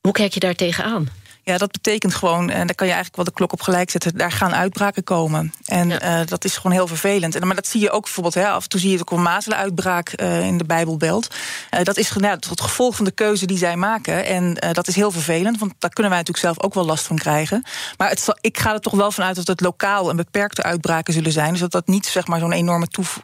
Hoe 0.01 0.12
kijk 0.12 0.35
je 0.35 0.40
daar 0.40 0.55
tegenaan? 0.55 1.09
Ja, 1.45 1.59
dat 1.59 1.73
betekent 1.73 2.15
gewoon, 2.15 2.51
en 2.51 2.67
daar 2.67 2.75
kan 2.75 2.87
je 2.87 2.93
eigenlijk 2.93 3.17
wel 3.17 3.25
de 3.25 3.33
klok 3.33 3.53
op 3.53 3.61
gelijk 3.61 3.91
zetten, 3.91 4.17
daar 4.17 4.33
gaan 4.33 4.55
uitbraken 4.55 5.05
komen. 5.05 5.53
En 5.65 5.89
ja. 5.89 6.21
uh, 6.21 6.27
dat 6.27 6.45
is 6.45 6.57
gewoon 6.57 6.73
heel 6.73 6.87
vervelend. 6.87 7.35
En, 7.35 7.47
maar 7.47 7.57
dat 7.57 7.67
zie 7.67 7.81
je 7.81 7.91
ook 7.91 8.03
bijvoorbeeld, 8.03 8.35
hè, 8.35 8.49
af 8.49 8.63
en 8.63 8.69
toe 8.69 8.81
zie 8.81 8.91
je 8.91 9.01
ook 9.01 9.11
een 9.11 9.23
mazelenuitbraak 9.23 10.13
uh, 10.21 10.47
in 10.47 10.59
de 10.59 10.65
Bijbelbelt. 10.65 11.29
Uh, 11.71 11.83
dat 11.83 11.97
is 11.97 12.13
nou, 12.13 12.35
het 12.49 12.61
gevolg 12.61 12.97
van 12.97 13.05
de 13.05 13.11
keuze 13.11 13.47
die 13.47 13.59
zij 13.59 13.77
maken. 13.77 14.25
En 14.25 14.57
dat 14.73 14.89
is 14.89 14.95
heel 14.95 15.11
vervelend, 15.11 15.59
want 15.59 15.73
daar 15.79 15.91
kunnen 15.91 16.13
wij 16.13 16.21
natuurlijk 16.21 16.47
zelf 16.47 16.67
ook 16.67 16.75
wel 16.75 16.85
last 16.85 17.07
van 17.07 17.17
krijgen. 17.17 17.65
Maar 17.97 18.09
het 18.09 18.21
zal, 18.21 18.37
ik 18.41 18.59
ga 18.59 18.73
er 18.73 18.81
toch 18.81 18.93
wel 18.93 19.11
vanuit 19.11 19.37
dat 19.37 19.47
het 19.47 19.61
lokaal 19.61 20.11
en 20.11 20.17
beperkte 20.17 20.63
uitbraken 20.63 21.13
zullen 21.13 21.33
zijn. 21.33 21.51
Dus 21.51 21.61
dat 21.61 21.73
dat 21.73 21.87
niet 21.87 22.07
zeg 22.07 22.27
maar, 22.27 22.41
zo'n 22.41 22.53
enorme 22.53 22.87
toef, 22.87 23.21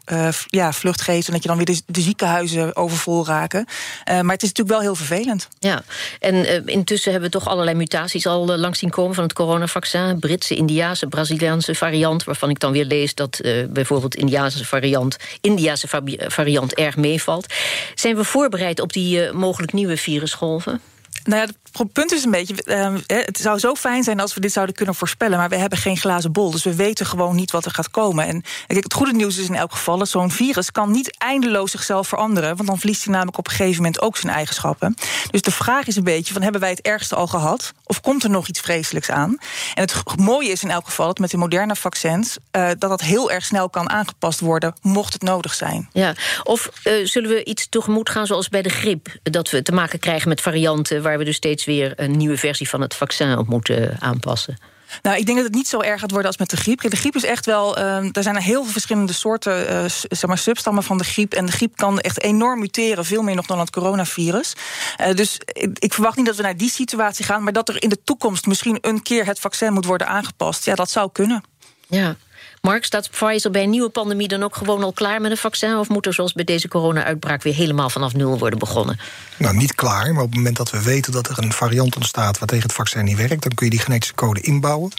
ja, 0.47 0.73
vlucht 0.73 1.01
geeft 1.01 1.27
en 1.27 1.33
dat 1.33 1.41
je 1.41 1.47
dan 1.47 1.57
weer 1.57 1.65
de, 1.65 1.81
de 1.85 2.01
ziekenhuizen 2.01 2.75
overvol 2.75 3.25
raken. 3.25 3.65
maar 4.05 4.15
het 4.15 4.43
is 4.43 4.49
natuurlijk 4.49 4.69
wel 4.69 4.79
heel 4.79 4.95
vervelend. 4.95 5.47
Ja, 5.59 5.83
en 6.19 6.65
intussen 6.65 7.11
hebben 7.11 7.31
we 7.31 7.37
toch 7.37 7.47
allerlei 7.47 7.77
mutaties 7.77 8.10
al 8.27 8.57
langs 8.57 8.79
zien 8.79 8.89
komen 8.89 9.15
van 9.15 9.23
het 9.23 9.33
coronavaccin. 9.33 10.19
Britse, 10.19 10.55
Indiaanse, 10.55 11.07
Braziliaanse 11.07 11.75
variant. 11.75 12.23
Waarvan 12.23 12.49
ik 12.49 12.59
dan 12.59 12.71
weer 12.71 12.85
lees 12.85 13.15
dat 13.15 13.39
uh, 13.41 13.65
bijvoorbeeld 13.69 14.15
Indiaanse 14.15 14.65
variant, 14.65 15.17
Indiaanse 15.41 15.87
variant 16.27 16.73
erg 16.73 16.97
meevalt. 16.97 17.53
Zijn 17.95 18.15
we 18.15 18.23
voorbereid 18.23 18.79
op 18.79 18.93
die 18.93 19.25
uh, 19.25 19.31
mogelijk 19.31 19.73
nieuwe 19.73 19.97
virusgolven? 19.97 20.81
Nou 21.23 21.41
ja, 21.41 21.70
het 21.71 21.93
punt 21.93 22.11
is 22.11 22.23
een 22.23 22.31
beetje, 22.31 22.55
uh, 22.65 22.95
het 23.07 23.37
zou 23.37 23.59
zo 23.59 23.75
fijn 23.75 24.03
zijn 24.03 24.19
als 24.19 24.33
we 24.33 24.39
dit 24.39 24.51
zouden 24.51 24.75
kunnen 24.75 24.95
voorspellen, 24.95 25.37
maar 25.37 25.49
we 25.49 25.55
hebben 25.55 25.77
geen 25.77 25.97
glazen 25.97 26.31
bol, 26.31 26.51
dus 26.51 26.63
we 26.63 26.75
weten 26.75 27.05
gewoon 27.05 27.35
niet 27.35 27.51
wat 27.51 27.65
er 27.65 27.71
gaat 27.71 27.91
komen. 27.91 28.27
En 28.27 28.43
kijk, 28.67 28.83
het 28.83 28.93
goede 28.93 29.13
nieuws 29.13 29.37
is 29.37 29.47
in 29.47 29.55
elk 29.55 29.71
geval 29.71 29.97
dat 29.97 30.09
zo'n 30.09 30.31
virus 30.31 30.71
kan 30.71 30.91
niet 30.91 31.17
eindeloos 31.17 31.71
zichzelf 31.71 32.07
veranderen, 32.07 32.55
want 32.55 32.69
dan 32.69 32.77
verliest 32.77 33.03
hij 33.03 33.13
namelijk 33.13 33.37
op 33.37 33.47
een 33.47 33.53
gegeven 33.53 33.75
moment 33.75 34.01
ook 34.01 34.17
zijn 34.17 34.33
eigenschappen. 34.33 34.95
Dus 35.31 35.41
de 35.41 35.51
vraag 35.51 35.87
is 35.87 35.95
een 35.95 36.03
beetje 36.03 36.33
van 36.33 36.41
hebben 36.41 36.61
wij 36.61 36.69
het 36.69 36.81
ergste 36.81 37.15
al 37.15 37.27
gehad, 37.27 37.73
of 37.83 38.01
komt 38.01 38.23
er 38.23 38.29
nog 38.29 38.47
iets 38.47 38.59
vreselijks 38.59 39.09
aan? 39.09 39.37
En 39.73 39.81
het 39.81 40.17
mooie 40.17 40.49
is 40.49 40.63
in 40.63 40.71
elk 40.71 40.85
geval 40.85 41.05
dat 41.05 41.19
met 41.19 41.31
de 41.31 41.37
moderne 41.37 41.75
vaccins 41.75 42.37
uh, 42.51 42.67
dat 42.67 42.89
dat 42.89 43.01
heel 43.01 43.31
erg 43.31 43.45
snel 43.45 43.69
kan 43.69 43.89
aangepast 43.89 44.39
worden, 44.39 44.73
mocht 44.81 45.13
het 45.13 45.21
nodig 45.21 45.53
zijn. 45.53 45.89
Ja, 45.93 46.15
of 46.43 46.69
uh, 46.83 47.05
zullen 47.05 47.29
we 47.29 47.43
iets 47.43 47.69
tegemoet 47.69 48.09
gaan 48.09 48.25
zoals 48.25 48.49
bij 48.49 48.61
de 48.61 48.69
griep, 48.69 49.07
dat 49.23 49.49
we 49.49 49.61
te 49.61 49.71
maken 49.71 49.99
krijgen 49.99 50.29
met 50.29 50.41
varianten 50.41 51.01
waar 51.01 51.17
we 51.17 51.23
dus 51.23 51.35
steeds 51.35 51.60
weer 51.65 51.93
een 51.95 52.17
nieuwe 52.17 52.37
versie 52.37 52.69
van 52.69 52.81
het 52.81 52.95
vaccin 52.95 53.37
op 53.37 53.47
moeten 53.47 53.97
aanpassen? 53.99 54.57
Nou, 55.01 55.17
ik 55.17 55.25
denk 55.25 55.37
dat 55.37 55.47
het 55.47 55.55
niet 55.55 55.67
zo 55.67 55.79
erg 55.79 55.99
gaat 55.99 56.11
worden 56.11 56.27
als 56.27 56.37
met 56.37 56.49
de 56.49 56.57
griep. 56.57 56.81
De 56.81 56.95
griep 56.95 57.15
is 57.15 57.23
echt 57.23 57.45
wel. 57.45 57.77
Uh, 57.77 58.15
er 58.15 58.23
zijn 58.23 58.37
heel 58.37 58.63
veel 58.63 58.71
verschillende 58.71 59.13
soorten 59.13 59.71
uh, 59.71 59.85
zeg 59.87 60.25
maar, 60.27 60.37
substammen 60.37 60.83
van 60.83 60.97
de 60.97 61.03
griep. 61.03 61.33
En 61.33 61.45
de 61.45 61.51
griep 61.51 61.75
kan 61.75 61.99
echt 61.99 62.21
enorm 62.21 62.59
muteren, 62.59 63.05
veel 63.05 63.21
meer 63.21 63.35
nog 63.35 63.45
dan 63.45 63.59
het 63.59 63.69
coronavirus. 63.69 64.53
Uh, 65.01 65.15
dus 65.15 65.37
ik, 65.45 65.79
ik, 65.79 65.93
verwacht 65.93 66.17
niet 66.17 66.25
dat 66.25 66.35
we 66.35 66.41
naar 66.41 66.57
die 66.57 66.69
situatie 66.69 67.25
gaan. 67.25 67.43
Maar 67.43 67.53
dat 67.53 67.69
er 67.69 67.83
in 67.83 67.89
de 67.89 68.03
toekomst 68.03 68.45
misschien 68.45 68.77
een 68.81 69.01
keer 69.01 69.25
het 69.25 69.39
vaccin 69.39 69.73
moet 69.73 69.85
worden 69.85 70.07
aangepast. 70.07 70.65
Ja, 70.65 70.75
dat 70.75 70.89
zou 70.89 71.09
kunnen. 71.11 71.43
Ja. 71.87 72.15
Mark, 72.61 72.85
staat 72.85 73.09
Pfizer 73.09 73.51
bij 73.51 73.63
een 73.63 73.69
nieuwe 73.69 73.89
pandemie 73.89 74.27
dan 74.27 74.43
ook 74.43 74.55
gewoon 74.55 74.83
al 74.83 74.91
klaar 74.91 75.21
met 75.21 75.31
een 75.31 75.37
vaccin? 75.37 75.77
Of 75.77 75.89
moet 75.89 76.05
er 76.05 76.13
zoals 76.13 76.33
bij 76.33 76.43
deze 76.43 76.67
corona-uitbraak 76.67 77.43
weer 77.43 77.53
helemaal 77.53 77.89
vanaf 77.89 78.13
nul 78.13 78.37
worden 78.37 78.59
begonnen? 78.59 78.99
Nou, 79.37 79.55
niet 79.55 79.75
klaar, 79.75 80.13
maar 80.13 80.23
op 80.23 80.29
het 80.29 80.37
moment 80.37 80.57
dat 80.57 80.71
we 80.71 80.83
weten 80.83 81.11
dat 81.11 81.27
er 81.27 81.43
een 81.43 81.53
variant 81.53 81.95
ontstaat 81.95 82.39
waar 82.39 82.47
tegen 82.47 82.63
het 82.63 82.73
vaccin 82.73 83.03
niet 83.03 83.17
werkt, 83.17 83.43
dan 83.43 83.53
kun 83.53 83.65
je 83.65 83.71
die 83.71 83.79
genetische 83.79 84.13
code 84.13 84.41
inbouwen. 84.41 84.89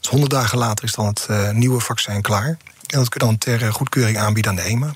Dus 0.00 0.10
100 0.10 0.30
dagen 0.30 0.58
later 0.58 0.84
is 0.84 0.92
dan 0.92 1.06
het 1.06 1.26
uh, 1.30 1.50
nieuwe 1.50 1.80
vaccin 1.80 2.22
klaar. 2.22 2.46
En 2.86 2.98
dat 2.98 3.08
kun 3.08 3.20
je 3.20 3.26
dan 3.26 3.38
ter 3.38 3.72
goedkeuring 3.72 4.18
aanbieden 4.18 4.50
aan 4.50 4.56
de 4.56 4.62
EMA. 4.62 4.92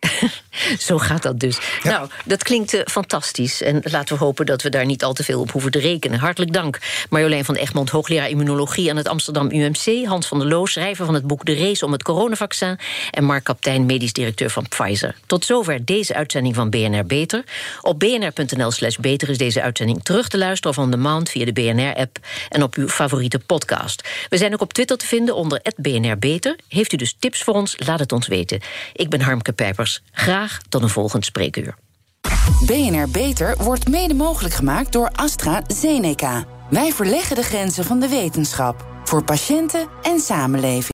Zo 0.78 0.98
gaat 0.98 1.22
dat 1.22 1.40
dus. 1.40 1.58
Nou, 1.82 2.08
dat 2.24 2.42
klinkt 2.42 2.74
uh, 2.74 2.80
fantastisch. 2.84 3.62
En 3.62 3.80
laten 3.82 4.18
we 4.18 4.24
hopen 4.24 4.46
dat 4.46 4.62
we 4.62 4.68
daar 4.68 4.86
niet 4.86 5.04
al 5.04 5.12
te 5.12 5.24
veel 5.24 5.40
op 5.40 5.50
hoeven 5.50 5.70
te 5.70 5.78
rekenen. 5.78 6.18
Hartelijk 6.18 6.52
dank. 6.52 6.78
Marjolein 7.10 7.44
van 7.44 7.54
Egmond, 7.54 7.90
hoogleraar 7.90 8.28
immunologie 8.28 8.90
aan 8.90 8.96
het 8.96 9.08
Amsterdam 9.08 9.50
UMC. 9.50 10.06
Hans 10.06 10.26
van 10.26 10.38
der 10.38 10.48
Loos, 10.48 10.72
schrijver 10.72 11.04
van 11.04 11.14
het 11.14 11.26
boek 11.26 11.44
De 11.44 11.56
Race 11.56 11.84
om 11.84 11.92
het 11.92 12.02
coronavaccin. 12.02 12.78
En 13.10 13.24
Mark 13.24 13.44
Kaptein, 13.44 13.86
medisch 13.86 14.12
directeur 14.12 14.50
van 14.50 14.68
Pfizer. 14.68 15.16
Tot 15.26 15.44
zover 15.44 15.84
deze 15.84 16.14
uitzending 16.14 16.54
van 16.54 16.70
BNR 16.70 17.06
Beter. 17.06 17.44
Op 17.80 17.98
bnr.nl 17.98 18.70
slash 18.70 18.96
beter 18.96 19.28
is 19.28 19.38
deze 19.38 19.62
uitzending 19.62 20.04
terug 20.04 20.28
te 20.28 20.38
luisteren... 20.38 20.76
of 20.76 20.84
on 20.84 20.90
demand 20.90 21.30
via 21.30 21.44
de 21.44 21.52
BNR-app 21.52 22.18
en 22.48 22.62
op 22.62 22.74
uw 22.74 22.88
favoriete 22.88 23.38
podcast. 23.38 24.08
We 24.28 24.36
zijn 24.36 24.52
ook 24.52 24.60
op 24.60 24.72
Twitter 24.72 24.96
te 24.96 25.06
vinden 25.06 25.34
onder 25.34 25.62
BNR 25.76 26.18
Beter. 26.18 26.56
Heeft 26.68 26.92
u 26.92 26.96
dus 26.96 27.16
tips 27.18 27.42
voor 27.42 27.54
ons? 27.54 27.76
Laat 27.86 27.98
het 27.98 28.12
ons 28.12 28.26
weten. 28.26 28.60
Ik 28.92 29.08
ben 29.08 29.20
Harmke 29.20 29.52
Pijpers. 29.52 29.87
Graag 30.12 30.58
tot 30.68 30.82
een 30.82 30.88
volgend 30.88 31.24
spreekuur. 31.24 31.74
BNR 32.66 33.08
Beter 33.08 33.56
wordt 33.56 33.88
mede 33.88 34.14
mogelijk 34.14 34.54
gemaakt 34.54 34.92
door 34.92 35.10
AstraZeneca. 35.14 36.44
Wij 36.70 36.92
verleggen 36.92 37.36
de 37.36 37.42
grenzen 37.42 37.84
van 37.84 38.00
de 38.00 38.08
wetenschap. 38.08 38.86
Voor 39.04 39.24
patiënten 39.24 39.88
en 40.02 40.20
samenleving. 40.20 40.84